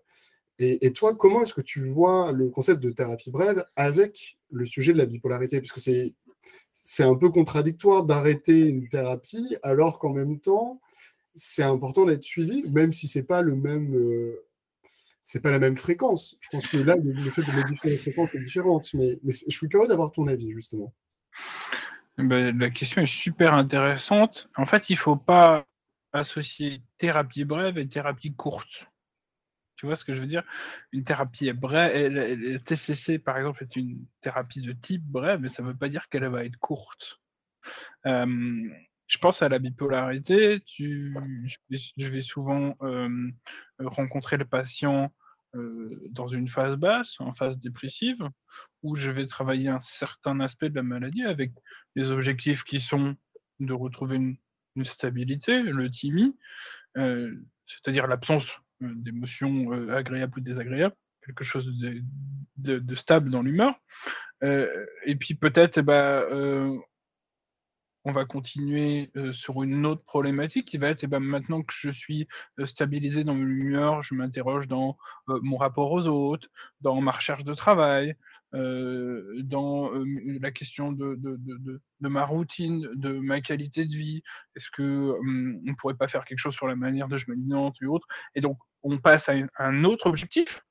[0.60, 4.92] Et, toi, comment est-ce que tu vois le concept de thérapie brève avec le sujet
[4.94, 5.60] de la bipolarité?
[5.60, 6.16] Parce que c'est,
[6.74, 10.82] c'est un peu contradictoire d'arrêter une thérapie alors qu'en même temps,
[11.38, 14.44] c'est important d'être suivi, même si c'est pas le même, euh,
[15.24, 16.38] c'est pas la même fréquence.
[16.42, 19.70] Je pense que là, le, fait de modifier la fréquence est différente, mais, je suis
[19.70, 20.94] curieux d'avoir ton avis justement.
[22.18, 24.50] Ben, la question est super intéressante.
[24.58, 25.66] En fait, il faut pas
[26.12, 28.88] associer thérapie brève et thérapie courte.
[29.76, 30.44] Tu vois ce que je veux dire?
[30.92, 35.62] Une thérapie brève, le TCC par exemple est une thérapie de type brève, mais ça
[35.62, 37.20] ne veut pas dire qu'elle va être courte.
[38.08, 38.70] Euh,
[39.08, 40.62] je pense à la bipolarité.
[40.68, 43.32] Je, vais, souvent euh,
[43.80, 45.14] rencontrer le patient
[45.56, 48.22] euh, dans une phase basse, en phase dépressive,
[48.84, 51.54] où je vais travailler un certain aspect de la maladie avec
[51.96, 53.16] les objectifs qui sont
[53.60, 54.38] de retrouver une,
[54.84, 56.38] stabilité, le TIMI.
[56.98, 57.34] Euh,
[57.66, 60.96] c'est-à-dire l'absence d'émotions agréables ou désagréables,
[61.26, 61.74] quelque chose
[62.58, 63.74] de, stable dans l'humeur.
[64.44, 66.80] et puis peut-être, eh ben,
[68.08, 71.90] on va continuer sur une autre problématique qui va être, eh ben, maintenant que je
[71.90, 72.28] suis
[72.66, 74.98] stabilisé dans mon humeur, je m'interroge dans
[75.28, 76.48] mon rapport aux autres,
[76.80, 78.16] dans ma recherche de travail,
[78.54, 79.92] dans
[80.40, 81.20] la question de,
[82.00, 84.22] ma routine, de ma qualité de vie.
[84.56, 87.76] Est-ce que on ne pourrait pas faire quelque chose sur la manière de je m'alimente
[87.82, 88.08] et autres?
[88.36, 90.64] Et donc, on passe à un autre objectif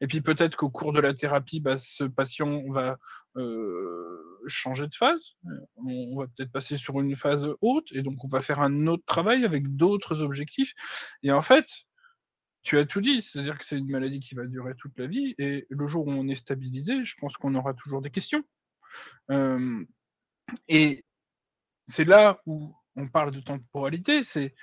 [0.00, 2.98] et puis peut-être qu'au cours de la thérapie, bah, ce patient va
[3.36, 5.32] euh, changer de phase.
[5.76, 9.04] On va peut-être passer sur une phase haute, et donc on va faire un autre
[9.06, 10.72] travail avec d'autres objectifs.
[11.22, 11.66] Et en fait,
[12.62, 15.34] tu as tout dit, c'est-à-dire que c'est une maladie qui va durer toute la vie,
[15.38, 18.44] et le jour où on est stabilisé, je pense qu'on aura toujours des questions.
[19.30, 19.84] Euh,
[20.68, 21.04] et
[21.88, 24.54] c'est là où on parle de temporalité, c'est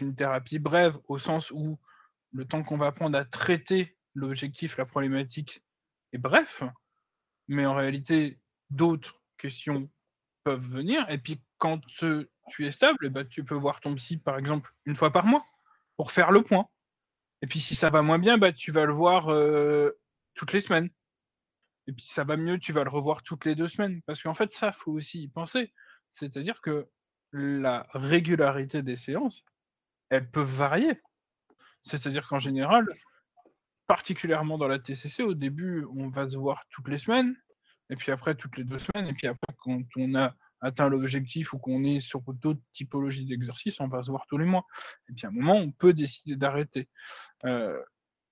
[0.00, 1.78] une thérapie brève au sens où
[2.32, 5.62] le temps qu'on va prendre à traiter l'objectif, la problématique
[6.12, 6.62] est bref,
[7.48, 8.38] mais en réalité,
[8.70, 9.90] d'autres questions
[10.44, 11.08] peuvent venir.
[11.10, 12.28] Et puis, quand tu
[12.60, 15.44] es stable, bah, tu peux voir ton psy, par exemple, une fois par mois
[15.96, 16.68] pour faire le point.
[17.42, 19.90] Et puis, si ça va moins bien, bah, tu vas le voir euh,
[20.34, 20.90] toutes les semaines.
[21.86, 24.00] Et puis, si ça va mieux, tu vas le revoir toutes les deux semaines.
[24.06, 25.72] Parce qu'en fait, ça, faut aussi y penser.
[26.12, 26.88] C'est-à-dire que
[27.32, 29.44] la régularité des séances,
[30.10, 31.00] elles peuvent varier.
[31.84, 32.86] C'est-à-dire qu'en général,
[33.86, 37.36] particulièrement dans la TCC, au début, on va se voir toutes les semaines,
[37.90, 41.52] et puis après toutes les deux semaines, et puis après, quand on a atteint l'objectif
[41.52, 44.64] ou qu'on est sur d'autres typologies d'exercices, on va se voir tous les mois.
[45.08, 46.88] Et puis à un moment, on peut décider d'arrêter.
[47.44, 47.82] Euh,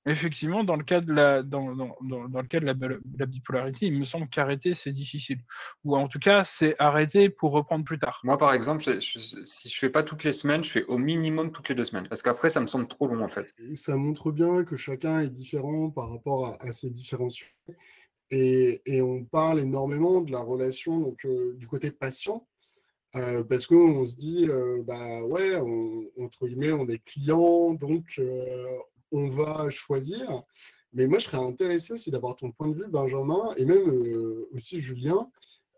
[0.06, 3.98] Effectivement, dans le cas de la, dans, dans, dans le cas de la, bipolarité, il
[3.98, 5.40] me semble qu'arrêter, c'est difficile.
[5.84, 8.18] Ou en tout cas, c'est arrêter pour reprendre plus tard.
[8.24, 11.68] Moi, par exemple, si je fais pas toutes les semaines, je fais au minimum toutes
[11.68, 12.08] les deux semaines.
[12.08, 13.54] Parce qu'après, ça me semble trop long, en fait.
[13.74, 17.50] ça montre bien que chacun est différent par rapport à, ses différents sujets.
[18.30, 22.46] Et, et, on parle énormément de la relation donc, euh, du côté patient.
[23.16, 28.20] Euh, parce qu'on se dit, euh, bah ouais, on, entre guillemets, on est client, donc
[29.12, 30.44] on va choisir.
[30.92, 34.48] Mais moi, je serais intéressé aussi d'avoir ton point de vue, Benjamin, et même euh,
[34.52, 35.30] aussi Julien.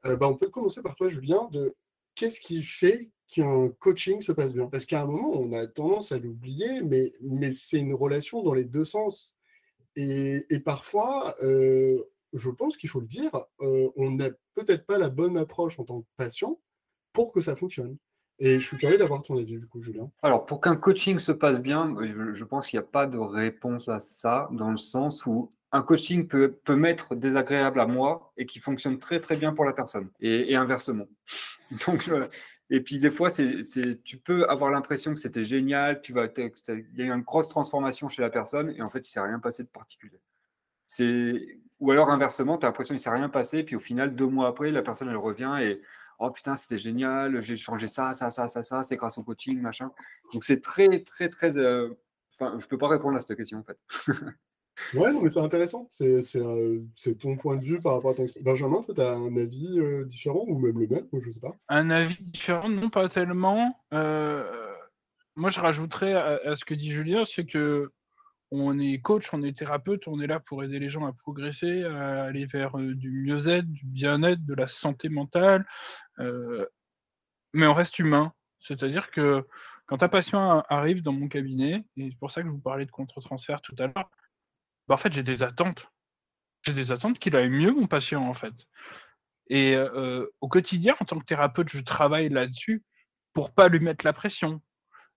[0.06, 1.74] Euh, bah, on peut commencer par toi, Julien, de
[2.14, 4.66] qu'est-ce qui fait qu'un coaching se passe bien?
[4.66, 7.12] Parce qu'à un moment, on a tendance à l'oublier, mais,
[7.52, 9.36] c'est une relation dans les deux sens.
[9.96, 12.02] Et, parfois, euh,
[12.32, 16.00] je pense qu'il faut le dire, on n'a peut-être pas la bonne approche en tant
[16.00, 16.58] que patient
[17.12, 17.98] pour que ça fonctionne.
[18.38, 20.10] Et je suis curieux d'avoir ton avis, du coup, Julien.
[20.22, 23.18] Alors, pour qu'un coaching se passe bien, euh, je pense qu'il n'y a pas de
[23.18, 28.32] réponse à ça, dans le sens où un coaching peut, peut m'être désagréable à moi
[28.36, 31.06] et qui fonctionne très très bien pour la personne, et, inversement.
[31.86, 32.10] Donc,
[32.68, 33.62] et puis des fois, c'est,
[34.04, 38.08] tu peux avoir l'impression que c'était génial, tu vas, il y a une grosse transformation
[38.08, 40.20] chez la personne, et en fait, il ne s'est rien passé de particulier.
[40.88, 44.14] C'est, ou alors inversement, tu as l'impression qu'il ne s'est rien passé, puis au final,
[44.14, 45.80] deux mois après, la personne, elle revient et
[46.22, 49.60] oh putain, c'était génial, j'ai changé ça, ça, ça, ça, ça, c'est grâce au coaching,
[49.60, 49.90] machin.
[50.32, 51.58] Donc c'est très, très, très.
[51.58, 51.88] Euh,
[52.34, 53.78] enfin, je peux pas répondre à cette question en fait.
[54.94, 55.88] ouais, non, mais c'est intéressant.
[56.00, 56.20] Euh,
[56.96, 58.26] c'est ton point de vue par rapport à ton.
[58.40, 61.56] Benjamin, toi, tu as un avis euh, différent ou même le même, je sais pas.
[61.68, 63.76] Un avis différent, non, pas tellement.
[63.90, 67.90] moi, je rajouterais à, ce que dit Julien, c'est que
[68.52, 71.84] on est coach, on est thérapeute, on est là pour aider les gens à progresser,
[71.84, 75.66] à aller vers euh, du mieux-être, du bien-être, de la santé mentale.
[76.18, 76.66] Euh,
[77.54, 78.34] mais on reste humain.
[78.60, 79.46] C'est-à-dire que
[79.86, 82.84] quand un patient arrive dans mon cabinet, et c'est pour ça que je vous parlais
[82.84, 84.10] de contre-transfert tout à l'heure,
[84.86, 85.88] bah, en fait, j'ai des attentes.
[86.60, 88.54] J'ai des attentes qu'il aille mieux, mon patient, en fait.
[89.48, 92.84] Et euh, au quotidien, en tant que thérapeute, je travaille là-dessus
[93.32, 94.60] pour pas lui mettre la pression,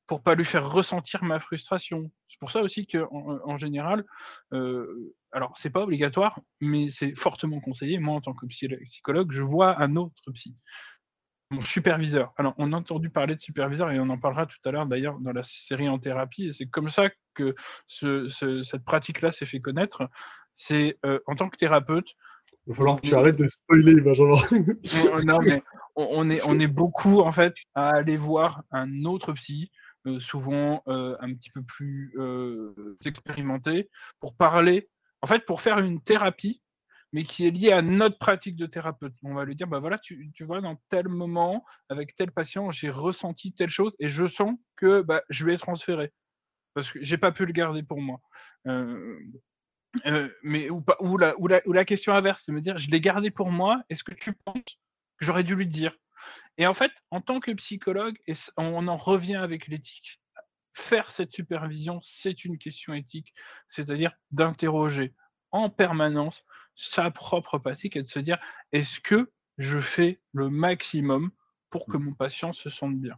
[0.08, 2.12] pour pas lui faire ressentir ma frustration.
[2.30, 4.04] C'est pour ça aussi qu'en en, général,
[4.54, 8.00] euh, alors c'est pas obligatoire, mais c'est fortement conseillé.
[8.00, 10.56] Moi, en tant que psychologue, je vois un autre psy,
[11.50, 12.34] mon superviseur.
[12.38, 15.20] Alors, on a entendu parler de superviseur et on en parlera tout à l'heure d'ailleurs
[15.20, 16.48] dans la série en thérapie.
[16.48, 17.56] Et c'est comme ça que
[17.88, 20.10] cette pratique-là s'est fait connaître.
[20.54, 22.08] C'est euh, en tant que thérapeute.
[22.68, 24.38] Il va falloir que tu arrêtes de spoiler, Benjamin.
[25.26, 25.62] non, mais
[25.96, 29.72] on, est, on est beaucoup en fait à aller voir un autre psy
[30.20, 33.90] souvent euh, un petit peu plus euh, expérimentés,
[34.20, 34.90] pour parler,
[35.22, 36.62] en fait, pour faire une thérapie,
[37.14, 39.14] mais qui est liée à notre pratique de thérapeute.
[39.24, 42.90] On va lui dire, bah voilà, tu, vois, dans tel moment, avec tel patient, j'ai
[42.90, 46.12] ressenti telle chose et je sens que bah, je vais transférer
[46.74, 48.20] parce que j'ai pas pu le garder pour moi.
[50.44, 53.82] mais ou, la, ou la question inverse, c'est me dire, je l'ai gardé pour moi,
[53.90, 54.64] est-ce que tu penses
[55.18, 55.96] que j'aurais dû lui dire?
[56.58, 58.18] Et en fait, en tant que psychologue,
[58.58, 60.22] on en revient avec l'éthique.
[60.74, 63.34] faire cette supervision, c'est une question éthique,
[63.68, 65.14] c'est-à-dire d'interroger
[65.52, 66.44] en permanence
[66.76, 68.38] sa propre pratique et de se dire
[68.74, 71.32] est-ce que je fais le maximum
[71.70, 72.04] pour que mmh.
[72.04, 73.18] mon patient se sente bien?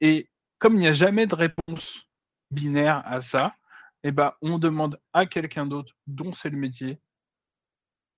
[0.00, 2.06] Et comme il n'y a jamais de réponse
[2.50, 3.54] binaire à ça,
[4.02, 7.00] eh ben, on demande à quelqu'un d'autre dont c'est le métier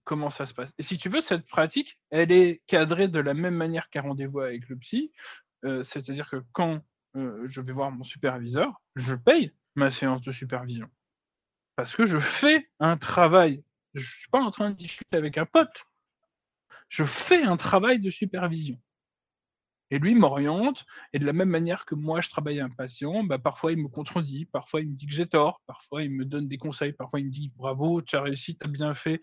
[0.07, 0.73] comment ça se passe.
[0.79, 4.41] Et si tu veux, cette pratique, elle est cadrée de la même manière qu'un rendez-vous
[4.41, 5.13] avec le psy.
[5.65, 6.81] Euh, c'est-à-dire que quand
[7.17, 10.89] euh, je vais voir mon superviseur, je paye ma séance de supervision.
[11.75, 13.63] Parce que je fais un travail.
[13.95, 15.85] Je ne suis pas en train de discuter avec un pote.
[16.89, 18.79] Je fais un travail de supervision.
[19.91, 23.39] Et lui m'oriente, et de la même manière que moi je travaille un patient, bah,
[23.39, 26.49] parfois il me contredit, parfois il me dit que j'ai tort, parfois il me donne
[26.49, 29.21] des conseils, parfois il me dit bravo, tu as réussi, tu as bien fait,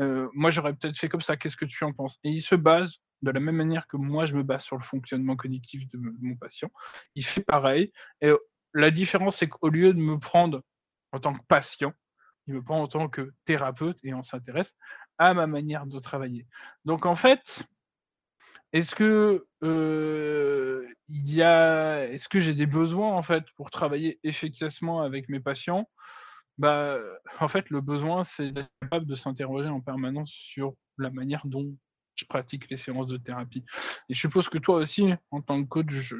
[0.00, 2.18] euh, moi j'aurais peut-être fait comme ça, qu'est-ce que tu en penses?
[2.24, 2.92] Et il se base
[3.22, 6.36] de la même manière que moi je me base sur le fonctionnement cognitif de, mon
[6.36, 6.70] patient,
[7.14, 8.32] il fait pareil, et
[8.74, 10.62] la différence c'est qu'au lieu de me prendre
[11.12, 11.92] en tant que patient,
[12.46, 14.74] il me prend en tant que thérapeute et on s'intéresse
[15.18, 16.46] à ma manière de travailler.
[16.84, 17.64] Donc en fait,
[18.72, 19.46] est-ce que
[21.08, 25.88] il y a, j'ai des besoins en fait pour travailler efficacement avec mes patients?
[26.58, 26.98] Bah,
[27.40, 31.74] en fait, le besoin, c'est d'être capable de s'interroger en permanence sur la manière dont
[32.22, 33.64] je pratique les séances de thérapie.
[34.08, 36.14] Et je suppose que toi aussi, en tant que coach,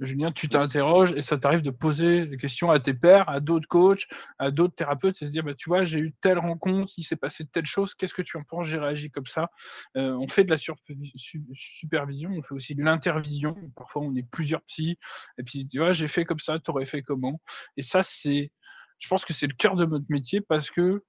[0.00, 3.68] Julien, tu t'interroges et ça t'arrive de poser des questions à tes pairs, à d'autres
[3.68, 4.06] coachs,
[4.38, 7.16] à d'autres thérapeutes, et se dire, bah, tu vois, j'ai eu telle rencontre, il s'est
[7.16, 8.66] passé telle chose, qu'est-ce que tu en penses?
[8.66, 9.50] J'ai réagi comme ça.
[9.96, 13.56] Euh, on fait de la supervision, on fait aussi de l'intervision.
[13.76, 14.98] Parfois, on est plusieurs psys,
[15.38, 17.40] et puis, tu vois, j'ai fait comme ça, tu aurais fait comment?
[17.76, 18.52] Et ça, c'est,
[18.98, 21.04] je pense que c'est le cœur de notre métier parce que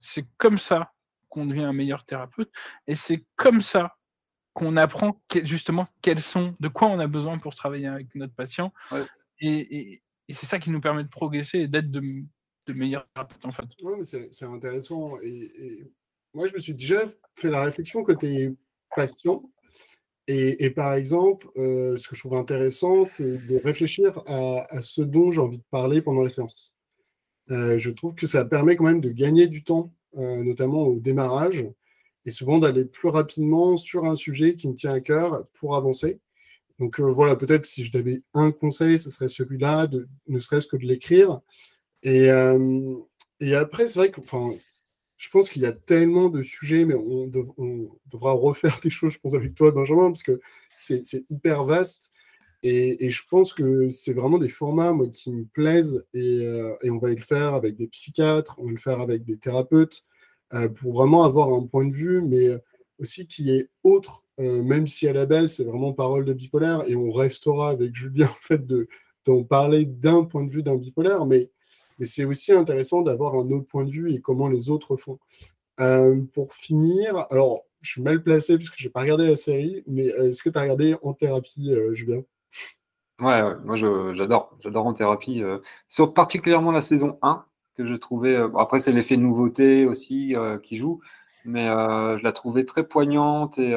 [0.00, 0.92] c'est comme ça
[1.34, 2.50] qu'on devient un meilleur thérapeute.
[2.86, 3.96] Et c'est comme ça
[4.54, 8.72] qu'on apprend justement quels sont, de quoi on a besoin pour travailler avec notre patient.
[9.40, 10.00] Et,
[10.32, 12.22] c'est ça qui nous permet de progresser et d'être de,
[12.68, 13.64] meilleurs thérapeutes en fait.
[14.30, 15.18] c'est intéressant.
[15.22, 15.90] Et,
[16.32, 17.02] moi, je me suis déjà
[17.38, 18.54] fait la réflexion côté
[18.94, 19.42] patient.
[20.26, 25.32] Et, par exemple, euh, ce que je trouve intéressant, c'est de réfléchir à, ce dont
[25.32, 26.72] j'ai envie de parler pendant la séance.
[27.50, 31.66] Euh, je trouve que ça permet quand même de gagner du temps notamment au démarrage,
[32.26, 36.20] et souvent d'aller plus rapidement sur un sujet qui me tient à cœur pour avancer.
[36.78, 39.88] Donc euh, voilà, peut-être si je devais un conseil, ce serait celui-là,
[40.26, 41.40] ne serait-ce que de l'écrire.
[42.02, 42.96] Et, euh,
[43.40, 44.20] et après, c'est vrai que
[45.16, 49.18] je pense qu'il y a tellement de sujets, mais on, devra refaire des choses, je
[49.18, 50.40] pense, avec toi, Benjamin, parce que
[50.74, 52.12] c'est hyper vaste.
[52.66, 56.04] Et, je pense que c'est vraiment des formats moi, qui me plaisent.
[56.14, 59.36] Et, euh, on va le faire avec des psychiatres, on va le faire avec des
[59.36, 60.02] thérapeutes
[60.54, 62.48] euh, pour vraiment avoir un point de vue, mais
[62.98, 66.82] aussi qui est autre, euh, même si à la base c'est vraiment parole de bipolaire.
[66.88, 68.62] Et on restera avec Julien en fait
[69.26, 71.50] d'en parler d'un point de vue d'un bipolaire, mais,
[71.98, 75.18] mais c'est aussi intéressant d'avoir un autre point de vue et comment les autres font.
[76.32, 80.06] pour finir, alors je suis mal placé puisque je n'ai pas regardé la série, mais
[80.06, 82.22] est-ce que tu as regardé En thérapie, Julien?
[83.20, 87.44] Ouais, moi j'adore, j'adore en thérapie, euh, sur particulièrement la saison 1
[87.76, 91.00] que je trouvais, euh, après c'est l'effet nouveauté aussi euh, qui joue,
[91.44, 93.72] mais je la trouvais très poignante et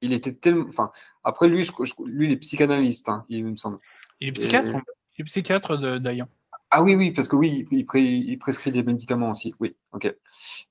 [0.00, 0.92] il était tellement, enfin
[1.24, 1.68] après lui,
[2.04, 3.78] lui il est psychanalyste, hein, il me semble.
[4.20, 4.68] Il est psychiatre,
[5.16, 6.28] il est psychiatre Dayan.
[6.70, 9.54] Ah oui, oui, parce que oui, il, prescrit des médicaments aussi.
[9.58, 10.14] Oui, ok.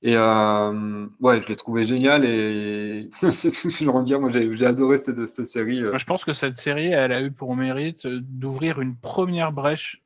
[0.04, 4.20] Et euh, ouais, je l'ai trouvé génial et c'est tout ce que je veux dire.
[4.20, 5.84] Moi, j'ai adoré cette, série.
[5.84, 5.98] Euh.
[5.98, 10.04] je pense que cette série, elle a eu pour mérite d'ouvrir une première brèche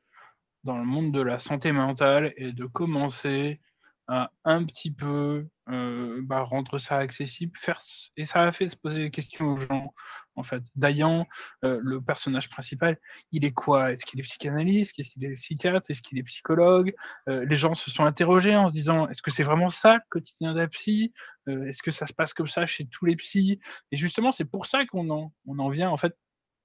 [0.64, 3.60] dans le monde de la santé mentale et de commencer
[4.08, 7.52] à un petit peu euh, bah, rendre ça accessible.
[7.56, 7.80] Faire...
[8.16, 9.92] Et ça a fait se poser des questions aux gens
[10.36, 10.62] en fait.
[10.76, 11.26] Dayan,
[11.64, 12.98] euh, le personnage principal,
[13.32, 13.92] il est quoi?
[13.92, 14.98] Est-ce qu'il est psychanalyste?
[14.98, 15.90] Est-ce qu'il est psychiatre?
[15.90, 16.94] Est-ce qu'il est psychologue?
[17.28, 20.00] Euh, Les gens se sont interrogés en se disant est-ce que c'est vraiment ça le
[20.08, 21.12] quotidien d'un psy?
[21.48, 23.60] Euh, Est-ce que ça se passe comme ça chez tous les psys?
[23.90, 26.16] Et justement, c'est pour ça qu'on en, en vient en fait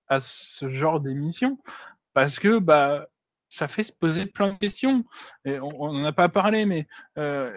[0.07, 1.59] à ce genre d'émission.
[2.13, 3.07] Parce que bah
[3.49, 5.05] ça fait se poser plein de questions.
[5.45, 6.87] On n'en a pas parlé, mais
[7.17, 7.51] euh,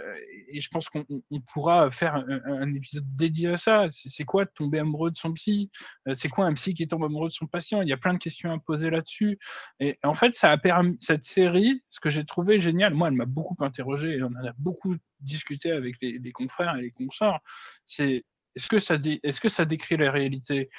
[0.49, 1.05] et je pense qu'on
[1.53, 3.89] pourra faire un, épisode dédié à ça.
[3.91, 5.71] C'est quoi tomber amoureux de son psy?
[6.09, 7.83] Euh, C'est quoi un psy qui tombe amoureux de son patient?
[7.83, 9.39] Il y a plein de questions à poser là-dessus.
[9.81, 12.95] Et en fait, ça a permis cette série, ce que j'ai trouvé génial.
[12.95, 16.83] Moi, elle m'a beaucoup interrogé et on en a beaucoup discuté avec les, confrères et
[16.83, 17.41] les consorts.
[17.87, 18.25] C'est
[18.55, 20.71] est-ce que ça est-ce que ça décrit la réalité?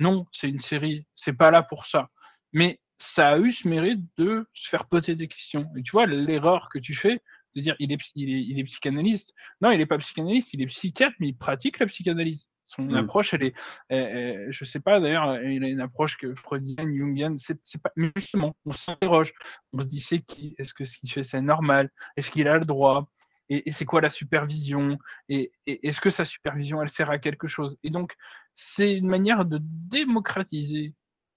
[0.00, 1.06] Non, c'est une série.
[1.14, 2.08] C'est pas là pour ça.
[2.52, 5.68] Mais ça a eu ce mérite de se faire poser des questions.
[5.76, 7.20] Et tu vois, l'erreur que tu fais,
[7.54, 9.34] de dire il est, il est, il est psychanalyste.
[9.60, 12.48] Non, il n'est pas psychanalyste, il est psychiatre, mais il pratique la psychanalyse.
[12.68, 12.96] Son Mm.
[12.96, 13.54] approche, elle est,
[13.88, 17.92] elle- je sais pas d'ailleurs, il a une approche que freudienne, jungienne, c'est c'est pas,
[17.94, 19.32] mais justement, on s'interroge,
[19.72, 22.58] on se dit c'est qui, est-ce que ce qu'il fait c'est normal, est-ce qu'il a
[22.58, 23.08] le droit,
[23.48, 27.18] et, et c'est quoi la supervision, et, et est-ce que sa supervision elle sert à
[27.18, 27.78] quelque chose?
[27.84, 28.14] Et donc,
[28.56, 30.92] c'est une manière de démocratiser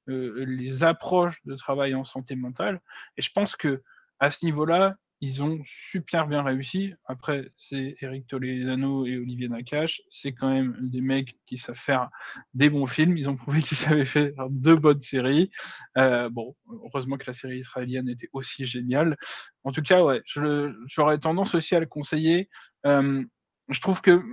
[0.09, 2.81] euh, les approches de travail en santé mentale,
[3.17, 3.81] et je pense que
[4.19, 6.93] à ce niveau-là, ils ont super bien réussi.
[7.05, 10.01] Après, c'est Eric Toledano et Olivier Nakache.
[10.09, 12.09] C'est quand même des mecs qui savent faire
[12.53, 13.17] des bons films.
[13.17, 15.51] Ils ont prouvé qu'ils savaient faire deux bonnes séries.
[15.97, 16.55] Euh, bon,
[16.85, 19.17] heureusement que la série israélienne était aussi géniale.
[19.65, 22.49] En tout cas, ouais, j'aurais tendance aussi à le conseiller.
[22.85, 23.23] Euh,
[23.67, 24.23] je trouve que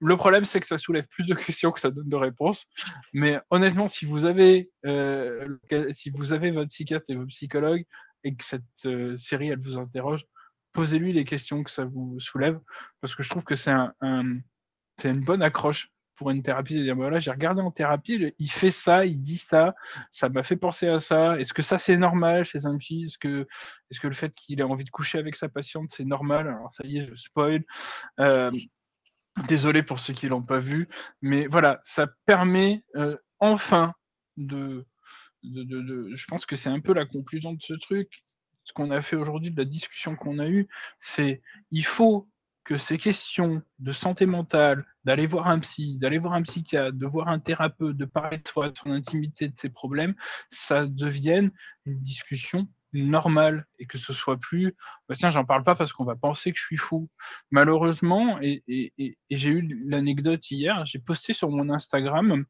[0.00, 2.66] le problème, c'est que ça soulève plus de questions que ça donne de réponses.
[3.12, 5.56] Mais honnêtement, si vous avez, euh,
[5.92, 7.84] si vous avez votre psychiatre et votre psychologue
[8.24, 10.24] et que cette euh, série, elle vous interroge,
[10.72, 12.60] posez-lui les questions que ça vous soulève,
[13.00, 16.94] parce que je trouve que c'est un, une bonne accroche pour une thérapie de dire
[16.96, 19.74] bah voilà j'ai regardé en thérapie il fait ça il dit ça
[20.12, 21.40] ça m'a fait penser à ça.
[21.40, 23.04] Est-ce que ça c'est normal chez un psy?
[23.04, 23.48] Est-ce que
[23.90, 26.46] est-ce que le fait qu'il ait envie de coucher avec sa patiente c'est normal?
[26.46, 27.64] Alors ça y est je spoil.
[28.20, 28.50] Euh,
[29.48, 30.88] désolé pour ceux qui l'ont pas vu
[31.22, 33.94] mais voilà ça permet euh, enfin
[34.36, 34.84] de
[35.42, 38.24] je pense que c'est un peu la conclusion de ce truc.
[38.64, 40.68] Ce qu'on a fait aujourd'hui, de la discussion qu'on a eue,
[40.98, 42.28] c'est il faut
[42.64, 47.06] que ces questions de santé mentale, d'aller voir un psy, d'aller voir un psychiatre, de
[47.06, 50.14] voir un thérapeute, de parler de soi, de son intimité, de ses problèmes,
[50.50, 51.50] ça devienne
[51.86, 54.74] une discussion normale et que ce soit plus
[55.08, 57.08] bah tiens j'en parle pas parce qu'on va penser que je suis fou
[57.50, 62.44] malheureusement et, et- et- et j'ai eu l'anecdote hier j'ai posté sur mon Instagram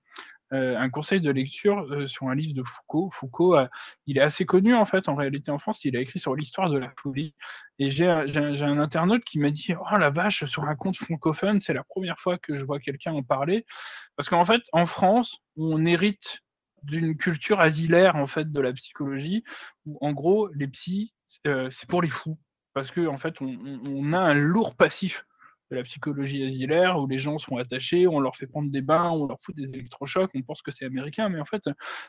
[0.53, 3.09] euh, un conseil de lecture euh, sur un livre de Foucault.
[3.12, 3.57] Foucault,
[4.07, 5.84] il est assez connu en fait en réalité en France.
[5.84, 7.36] Il a écrit sur l'histoire de la folie.
[7.78, 11.72] Et j'ai un internaute qui m'a dit Oh la vache, sur un compte francophone, c'est
[11.72, 13.64] la première fois que je vois quelqu'un en parler.
[14.16, 16.41] Parce qu'en fait, en France, on hérite
[16.83, 19.45] d'une culture asilaire en fait de la psychologie
[19.87, 21.12] où en gros les psys
[21.47, 22.39] euh, c'est pour les fous
[22.74, 25.24] parce que en fait on, a un lourd passif
[25.70, 29.11] de la psychologie asilaire où les gens sont attachés, on leur fait prendre des bains,
[29.11, 31.62] on leur fout des électrochocs, on pense que c'est américain, mais en fait,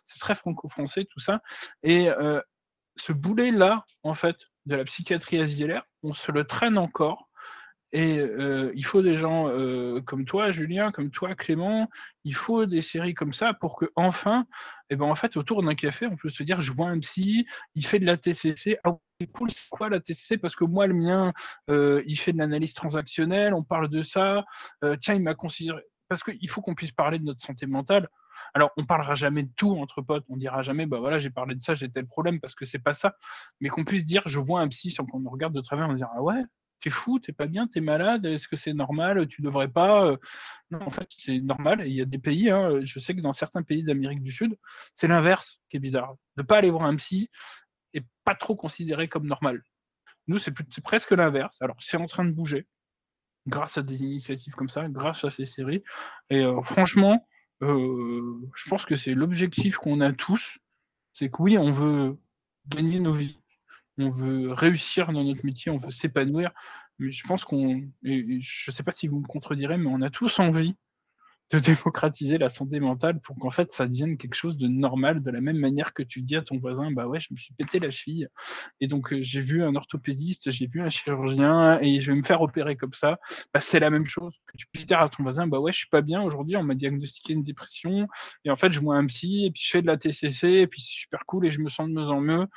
[0.03, 1.41] c'est très franco-français tout ça.
[1.83, 2.41] Et euh,
[2.95, 7.29] ce boulet-là, en fait, de la psychiatrie asilaire, on se le traîne encore.
[7.93, 11.89] Et euh, il faut des gens euh, comme toi, Julien, comme toi, Clément.
[12.23, 14.45] Il faut des séries comme ça pour que enfin,
[14.89, 17.45] eh ben en fait, autour d'un café, on peut se dire, je vois un psy,
[17.75, 18.77] il fait de la TCC.
[18.83, 21.33] Ah, c'est cool, c'est quoi la TCC Parce que moi, le mien,
[21.69, 23.53] euh, il fait de l'analyse transactionnelle.
[23.53, 24.45] On parle de ça.
[25.01, 25.81] Tiens, il m'a considéré.
[26.07, 28.09] Parce qu'il faut qu'on puisse parler de notre santé mentale.
[28.53, 30.25] Alors, on parlera jamais de tout entre potes.
[30.29, 32.79] On dira jamais, bah voilà, j'ai parlé de ça, j'ai tel problème, parce que c'est
[32.79, 33.15] pas ça.
[33.59, 35.93] Mais qu'on puisse dire, je vois un psy sans qu'on nous regarde de travers, on
[35.93, 36.43] dira, ah ouais,
[36.81, 40.05] t'es fou, t'es pas bien, t'es malade, est-ce que c'est normal, tu devrais pas.
[40.05, 40.17] euh.
[40.71, 41.83] Non, en fait, c'est normal.
[41.85, 44.57] Il y a des pays, hein, je sais que dans certains pays d'Amérique du Sud,
[44.95, 46.15] c'est l'inverse qui est bizarre.
[46.37, 47.29] De pas aller voir un psy
[47.93, 49.61] et pas trop considéré comme normal.
[50.27, 50.53] Nous, c'est
[50.83, 51.55] presque l'inverse.
[51.61, 52.67] Alors, c'est en train de bouger
[53.47, 55.83] grâce à des initiatives comme ça, grâce à ces séries.
[56.29, 57.27] Et euh, franchement,
[57.63, 60.57] euh, je pense que c'est l'objectif qu'on a tous.
[61.13, 62.17] C'est que oui, on veut
[62.67, 63.40] gagner nos vies,
[64.03, 66.51] on veut réussir dans notre métier, on veut s'épanouir.
[66.99, 70.09] Mais je pense qu'on, je ne sais pas si vous me contredirez, mais on a
[70.09, 70.75] tous envie
[71.51, 75.31] de démocratiser la santé mentale pour qu'en fait ça devienne quelque chose de normal, de
[75.31, 77.79] la même manière que tu dis à ton voisin, bah ouais, je me suis pété
[77.79, 78.29] la cheville,
[78.79, 82.23] et donc euh, j'ai vu un orthopédiste, j'ai vu un chirurgien, et je vais me
[82.23, 83.19] faire opérer comme ça.
[83.53, 85.79] Bah, c'est la même chose que tu puisses dire à ton voisin, bah ouais, je
[85.79, 88.07] suis pas bien aujourd'hui, on m'a diagnostiqué une dépression,
[88.45, 90.67] et en fait je vois un psy, et puis je fais de la TCC, et
[90.67, 92.47] puis c'est super cool, et je me sens de mieux en mieux.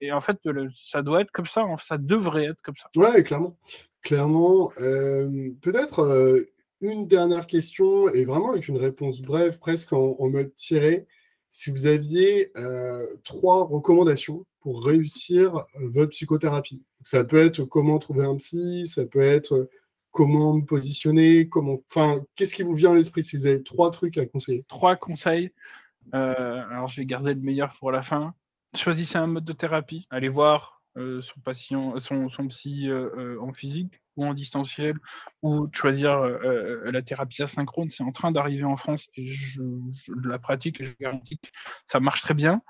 [0.00, 0.38] Et, en fait,
[0.74, 2.88] ça doit être comme ça, ça devrait être comme ça.
[2.96, 3.56] Ouais, clairement.
[4.02, 4.72] Clairement.
[4.80, 6.46] Euh, peut-être euh,
[6.80, 11.06] une dernière question, et vraiment avec une réponse brève, presque en, mode tiré.
[11.50, 16.82] Si vous aviez euh, trois recommandations pour réussir euh, votre psychothérapie.
[17.04, 19.70] Ça peut être comment trouver un psy, ça peut être euh,
[20.10, 21.80] comment me positionner, comment.
[21.90, 24.64] Enfin, qu'est-ce qui vous vient à l'esprit si vous avez trois trucs à conseiller?
[24.68, 25.52] Trois conseils.
[26.12, 28.34] Alors, je vais garder le meilleur pour la fin.
[28.74, 30.06] Choisissez un mode de thérapie.
[30.10, 30.75] Allez voir
[31.20, 34.94] son patient, son, son psy euh, euh, en physique ou en distanciel,
[35.42, 36.38] ou de choisir euh,
[36.86, 37.90] euh, la thérapie asynchrone.
[37.90, 39.60] C'est en train d'arriver en France et je,
[40.22, 41.48] je la pratique et je garantis que
[41.84, 42.62] ça marche très bien.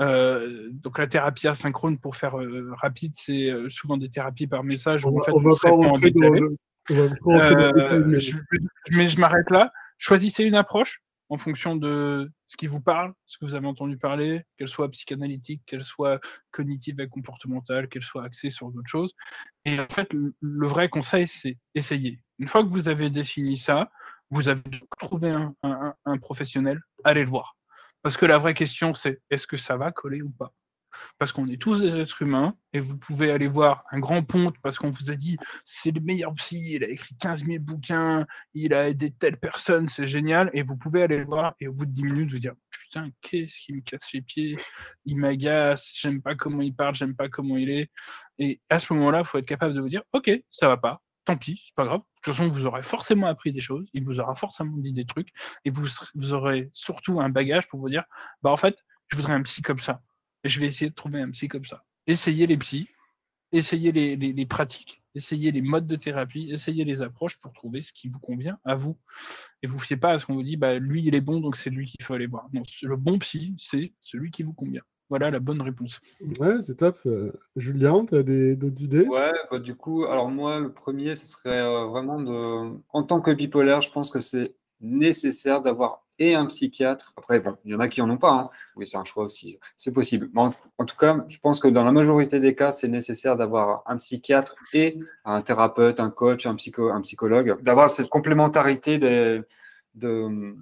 [0.00, 4.64] Euh, donc la thérapie asynchrone, pour faire euh, rapide, c'est euh, souvent des thérapies par
[4.64, 5.06] message.
[5.06, 6.40] On où, en fait, on va pas rentrer dans décalé.
[6.40, 6.56] le.
[6.90, 8.36] On va pas rentrer dans le détail, Euh, mais- je-
[8.92, 9.72] mais je m'arrête là.
[9.98, 13.98] Choisissez une approche en fonction de ce qui vous parle, ce que vous avez entendu
[13.98, 16.20] parler, qu'elle soit psychanalytique, qu'elle soit
[16.50, 19.14] cognitive et comportementale, qu'elle soit axée sur d'autres choses.
[19.64, 22.22] Et en fait, le, vrai conseil, c'est essayer.
[22.38, 23.90] Une fois que vous avez défini ça,
[24.30, 24.62] vous avez
[24.98, 27.56] trouvé un professionnel, allez le voir.
[28.02, 30.52] Parce que la vraie question, c'est est-ce que ça va coller ou pas?
[31.18, 34.56] Parce qu'on est tous des êtres humains, et vous pouvez aller voir un grand ponte
[34.62, 38.26] parce qu'on vous a dit c'est le meilleur psy, il a écrit 15 000 bouquins,
[38.54, 41.72] il a aidé telle personne, c'est génial, et vous pouvez aller le voir et au
[41.72, 44.56] bout de 10 minutes vous dire putain, qu'est-ce qui me casse les pieds,
[45.04, 47.90] il m'agace, j'aime pas comment il parle, j'aime pas comment il est.
[48.38, 51.02] Et à ce moment-là, il faut être capable de vous dire ok, ça va pas,
[51.24, 52.00] tant pis, c'est pas grave.
[52.00, 55.04] De toute façon, vous aurez forcément appris des choses, il vous aura forcément dit des
[55.04, 55.28] trucs,
[55.64, 58.04] et vous, vous aurez surtout un bagage pour vous dire
[58.42, 58.76] bah en fait,
[59.08, 60.02] je voudrais un psy comme ça
[60.48, 61.84] je vais essayer de trouver un psy comme ça.
[62.06, 62.88] Essayez les psys,
[63.52, 68.08] essayez les, pratiques, essayez les modes de thérapie, essayez les approches pour trouver ce qui
[68.08, 68.96] vous convient à vous.
[69.62, 71.40] Et vous ne fiez pas à ce qu'on vous dit, bah, lui, il est bon,
[71.40, 72.48] donc c'est lui qu'il faut aller voir.
[72.52, 74.82] Non, le bon psy, c'est celui qui vous convient.
[75.10, 76.00] Voilà la bonne réponse.
[76.38, 76.98] Ouais, c'est top.
[77.06, 79.06] Euh, Julien, tu as d'autres idées?
[79.06, 82.78] Ouais, bah, du coup, alors moi, le premier, ce serait euh, vraiment de.
[82.90, 87.12] En tant que bipolaire, je pense que c'est nécessaire d'avoir et un psychiatre.
[87.16, 88.32] Après, bon, il y en a qui n'en ont pas.
[88.32, 88.50] Hein.
[88.76, 89.58] Oui, c'est un choix aussi.
[89.76, 90.30] C'est possible.
[90.34, 90.50] en,
[90.84, 94.56] tout cas, je pense que dans la majorité des cas, c'est nécessaire d'avoir un psychiatre
[94.72, 99.42] et un thérapeute, un coach, un, psycho, un psychologue, d'avoir cette complémentarité des,
[99.94, 100.54] de,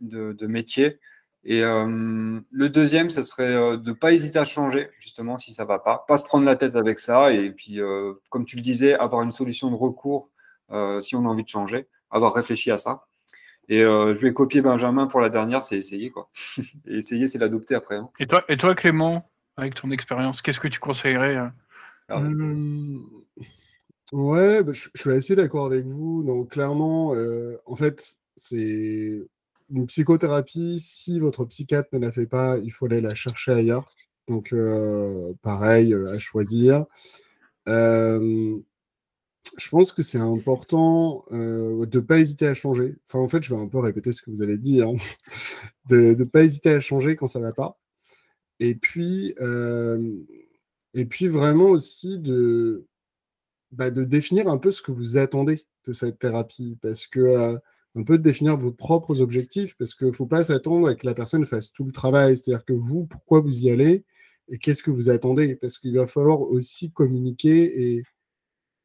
[0.00, 0.98] de, métiers.
[1.44, 5.52] Et euh, le deuxième, ce serait euh, de ne pas hésiter à changer, justement, si
[5.52, 6.04] ça ne va pas.
[6.08, 7.32] Pas se prendre la tête avec ça.
[7.32, 10.30] Et puis, euh, comme tu le disais, avoir une solution de recours
[11.00, 13.04] si on a envie de changer, avoir réfléchi à ça.
[13.68, 16.30] Et euh, je vais copier Benjamin pour la dernière, c'est essayer quoi.
[16.86, 17.96] et essayer, c'est l'adopter après.
[17.96, 18.08] Hein.
[18.18, 21.48] Et toi, et toi, Clément, avec ton expérience, qu'est-ce que tu conseillerais euh
[22.08, 22.98] ah euh,
[24.12, 26.22] Ouais, bah, je, suis assez d'accord avec vous.
[26.22, 27.12] Donc clairement,
[27.66, 29.20] en fait, c'est
[29.70, 30.78] une psychothérapie.
[30.80, 33.96] Si votre psychiatre ne la fait pas, il faut aller la chercher ailleurs.
[34.28, 34.54] Donc
[35.42, 36.84] pareil, à choisir
[39.56, 42.96] je pense que c'est important euh, de ne pas hésiter à changer.
[43.06, 44.94] Enfin, en fait, je vais un peu répéter ce que vous avez dit, hein.
[45.88, 47.78] de ne pas hésiter à changer quand ça ne va pas.
[48.60, 50.14] Et puis, euh,
[50.94, 52.86] et puis vraiment aussi de,
[53.72, 56.78] bah, de définir un peu ce que vous attendez de cette thérapie.
[56.82, 57.58] Parce que, euh,
[57.96, 61.06] un peu de définir vos propres objectifs, parce qu'il ne faut pas s'attendre à que
[61.06, 62.36] la personne fasse tout le travail.
[62.36, 64.04] C'est-à-dire que vous, pourquoi vous y allez
[64.48, 65.56] et qu'est-ce que vous attendez?
[65.56, 68.04] Parce qu'il va falloir aussi communiquer et,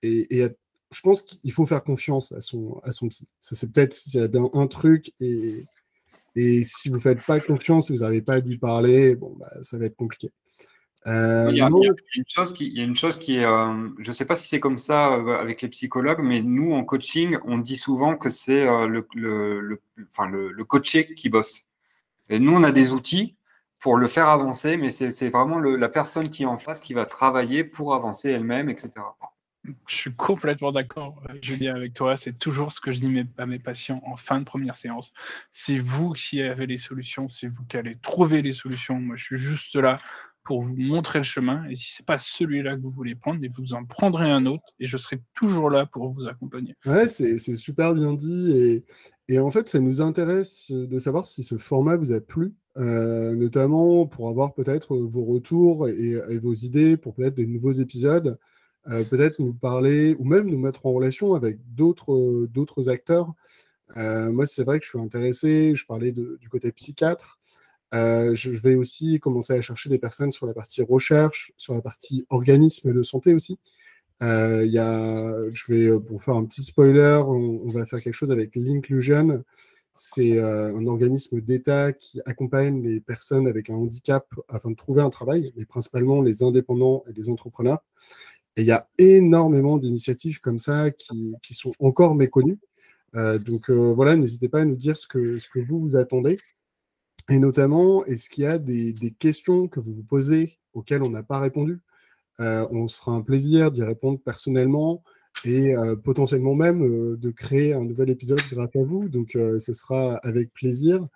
[0.02, 0.50] et, et,
[0.92, 3.28] je pense qu'il faut faire confiance à son, à son psy.
[3.40, 5.64] Ça, c'est peut-être s'il y a bien un truc, et,
[6.36, 9.36] et si vous ne faites pas confiance, si vous n'arrivez pas à lui parler, bon,
[9.40, 10.30] bah, ça va être compliqué.
[11.06, 14.10] il, y a, une chose qui, il y a une chose qui est, euh, je
[14.10, 17.38] ne sais pas si c'est comme ça euh, avec les psychologues, mais nous en coaching,
[17.46, 19.82] on dit souvent que c'est euh, le, le, le,
[20.12, 21.68] enfin, le, coaché qui bosse.
[22.30, 23.36] Et nous, on a des outils
[23.80, 27.06] pour le faire avancer, mais c'est vraiment la personne qui est en face qui va
[27.06, 28.92] travailler pour avancer elle-même, etc.
[29.88, 32.18] Je suis complètement d'accord, Julien, avec toi.
[32.18, 35.14] C'est toujours ce que je dis à mes patients en fin de première séance.
[35.52, 39.00] C'est vous qui avez les solutions, c'est vous qui allez trouver les solutions.
[39.00, 40.00] Moi, je suis juste là
[40.44, 41.66] pour vous montrer le chemin.
[41.70, 44.64] Et si ce n'est pas celui-là que vous voulez prendre, vous en prendrez un autre
[44.80, 46.76] et je serai toujours là pour vous accompagner.
[46.86, 48.84] Ouais, c'est super bien dit.
[49.28, 53.36] Et, en fait, ça nous intéresse de savoir si ce format vous a plu, euh,
[53.36, 58.38] notamment pour avoir peut-être vos retours et, et, vos idées pour peut-être des nouveaux épisodes.
[58.90, 63.34] Euh, peut-être nous parler ou même nous mettre en relation avec d'autres euh, d'autres acteurs.
[63.98, 67.40] Euh, moi, c'est vrai que je suis intéressé, je parlais du côté psychiatre.
[67.94, 72.26] je vais aussi commencer à chercher des personnes sur la partie recherche, sur la partie
[72.30, 73.60] organisme de santé aussi.
[74.22, 78.56] Y a, je vais, pour faire un petit spoiler, on, va faire quelque chose avec
[78.56, 79.44] l'Inclusion.
[79.94, 85.10] C'est un organisme d'État qui accompagne les personnes avec un handicap afin de trouver un
[85.10, 87.84] travail, mais principalement les indépendants et les entrepreneurs.
[88.58, 92.60] Et il y a énormément d'initiatives comme ça qui, sont encore méconnues.
[93.16, 96.38] Euh, donc euh, voilà, n'hésitez pas à nous dire ce que, vous vous attendez.
[97.30, 101.10] Et notamment, est-ce qu'il y a des, des, questions que vous vous posez auxquelles on
[101.10, 101.80] n'a pas répondu?
[102.40, 105.04] Euh, On se fera un plaisir d'y répondre personnellement
[105.46, 105.74] et
[106.04, 109.08] potentiellement même de créer un nouvel épisode grâce à vous.
[109.08, 111.08] Donc ce sera avec plaisir.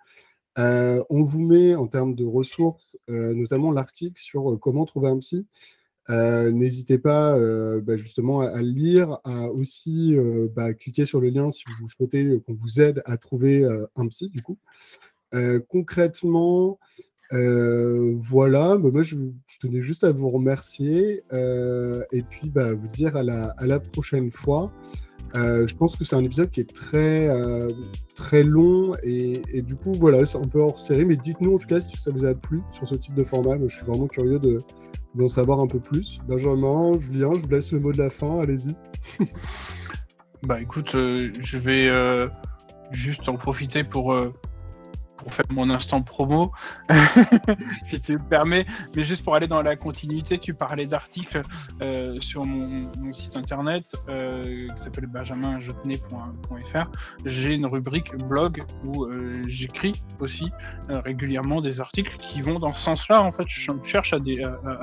[0.56, 5.46] on vous met en termes de ressources, notamment l'article sur comment trouver un psy.
[6.08, 11.30] Euh, n'hésitez pas euh, bah, justement à, lire, à aussi euh, bah, cliquer sur le
[11.30, 13.66] lien si vous souhaitez qu'on vous aide à trouver
[13.96, 14.58] un psy du coup.
[15.68, 16.78] concrètement,
[17.30, 19.16] voilà, bah, moi je,
[19.60, 24.72] tenais juste à vous remercier et puis vous dire à la, prochaine fois.
[25.34, 27.28] je pense que c'est un épisode qui est très,
[28.14, 31.04] très long et, et, du coup, voilà, c'est un peu hors série.
[31.04, 33.56] Mais dites-nous en tout cas si ça vous a plu sur ce type de format.
[33.56, 34.62] Moi, je suis vraiment curieux de,
[35.16, 36.18] d'en savoir un peu plus.
[36.28, 38.74] Benjamin, Julien, je vous laisse le mot de la fin, allez-y.
[40.46, 42.28] bah écoute, euh, je vais euh,
[42.92, 44.14] juste en profiter pour
[45.26, 46.52] pour faire mon instant promo,
[47.90, 48.64] si tu me permets.
[48.94, 51.42] Mais juste pour aller dans la continuité, tu parlais d'articles
[51.82, 56.90] euh, sur mon, site internet euh, qui s'appelle benjaminjetney.fr.
[57.24, 60.52] J'ai une rubrique blog où euh, j'écris aussi
[60.88, 63.20] régulièrement des articles qui vont dans ce sens-là.
[63.20, 64.18] En fait, je cherche à,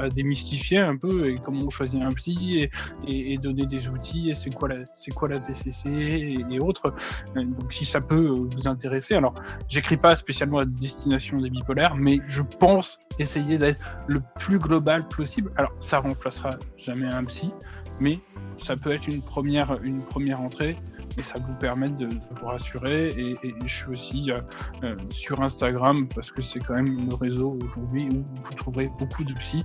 [0.10, 2.70] démystifier un peu et comment on choisit un psy
[3.08, 6.94] et, donner des outils et c'est quoi la, c'est quoi la TCC et, autres.
[7.36, 9.34] Donc, si ça peut vous intéresser, alors
[9.70, 15.08] j'écris pas spécialement à destination des bipolaires, mais je pense essayer d'être le plus global
[15.08, 15.52] possible.
[15.58, 17.52] Alors, ça remplacera jamais un psy,
[18.00, 18.20] mais
[18.58, 20.78] ça peut être une première, une première entrée
[21.18, 23.10] et ça vous permet de, vous rassurer.
[23.18, 23.36] Et,
[23.66, 24.40] je suis aussi euh,
[24.84, 29.24] euh, sur Instagram parce que c'est quand même le réseau aujourd'hui où vous trouverez beaucoup
[29.24, 29.64] de psy.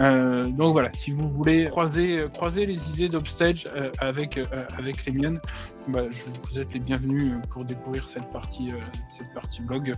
[0.00, 3.68] Euh, donc voilà, si vous voulez croiser, croiser les idées d'Upstage
[3.98, 4.38] avec,
[4.78, 5.40] avec les miennes,
[5.88, 8.70] bah, je, vous êtes les bienvenus pour découvrir cette partie,
[9.16, 9.92] cette partie blog.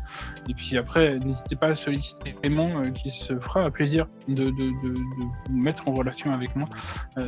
[0.49, 4.51] Et puis après, n'hésitez pas à solliciter Clément qui se fera un plaisir de, de,
[4.51, 6.69] de, vous mettre en relation avec moi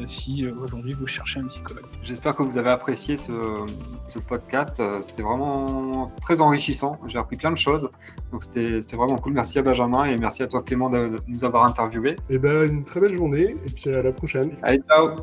[0.07, 1.87] si aujourd'hui vous cherchez un psychologue.
[2.03, 3.33] J'espère que vous avez apprécié ce,
[4.09, 4.81] ce podcast.
[4.81, 6.99] Euh, c'était vraiment très enrichissant.
[7.07, 7.91] J'ai appris plein de choses.
[8.33, 9.33] Donc c'était vraiment cool.
[9.33, 12.13] Merci à Benjamin et merci à toi Clément de, nous avoir interviewé.
[12.13, 14.53] Et eh ben une très belle journée et puis à la prochaine.
[14.63, 15.17] Allez, ciao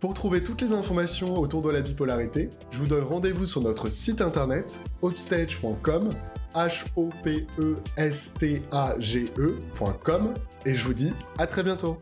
[0.00, 3.88] pour trouver toutes les informations autour de la bipolarité, je vous donne rendez-vous sur notre
[3.88, 6.10] site internet upstage.com,
[6.54, 10.34] h o p e s t a g e.com
[10.64, 11.98] et je vous dis à très bientôt.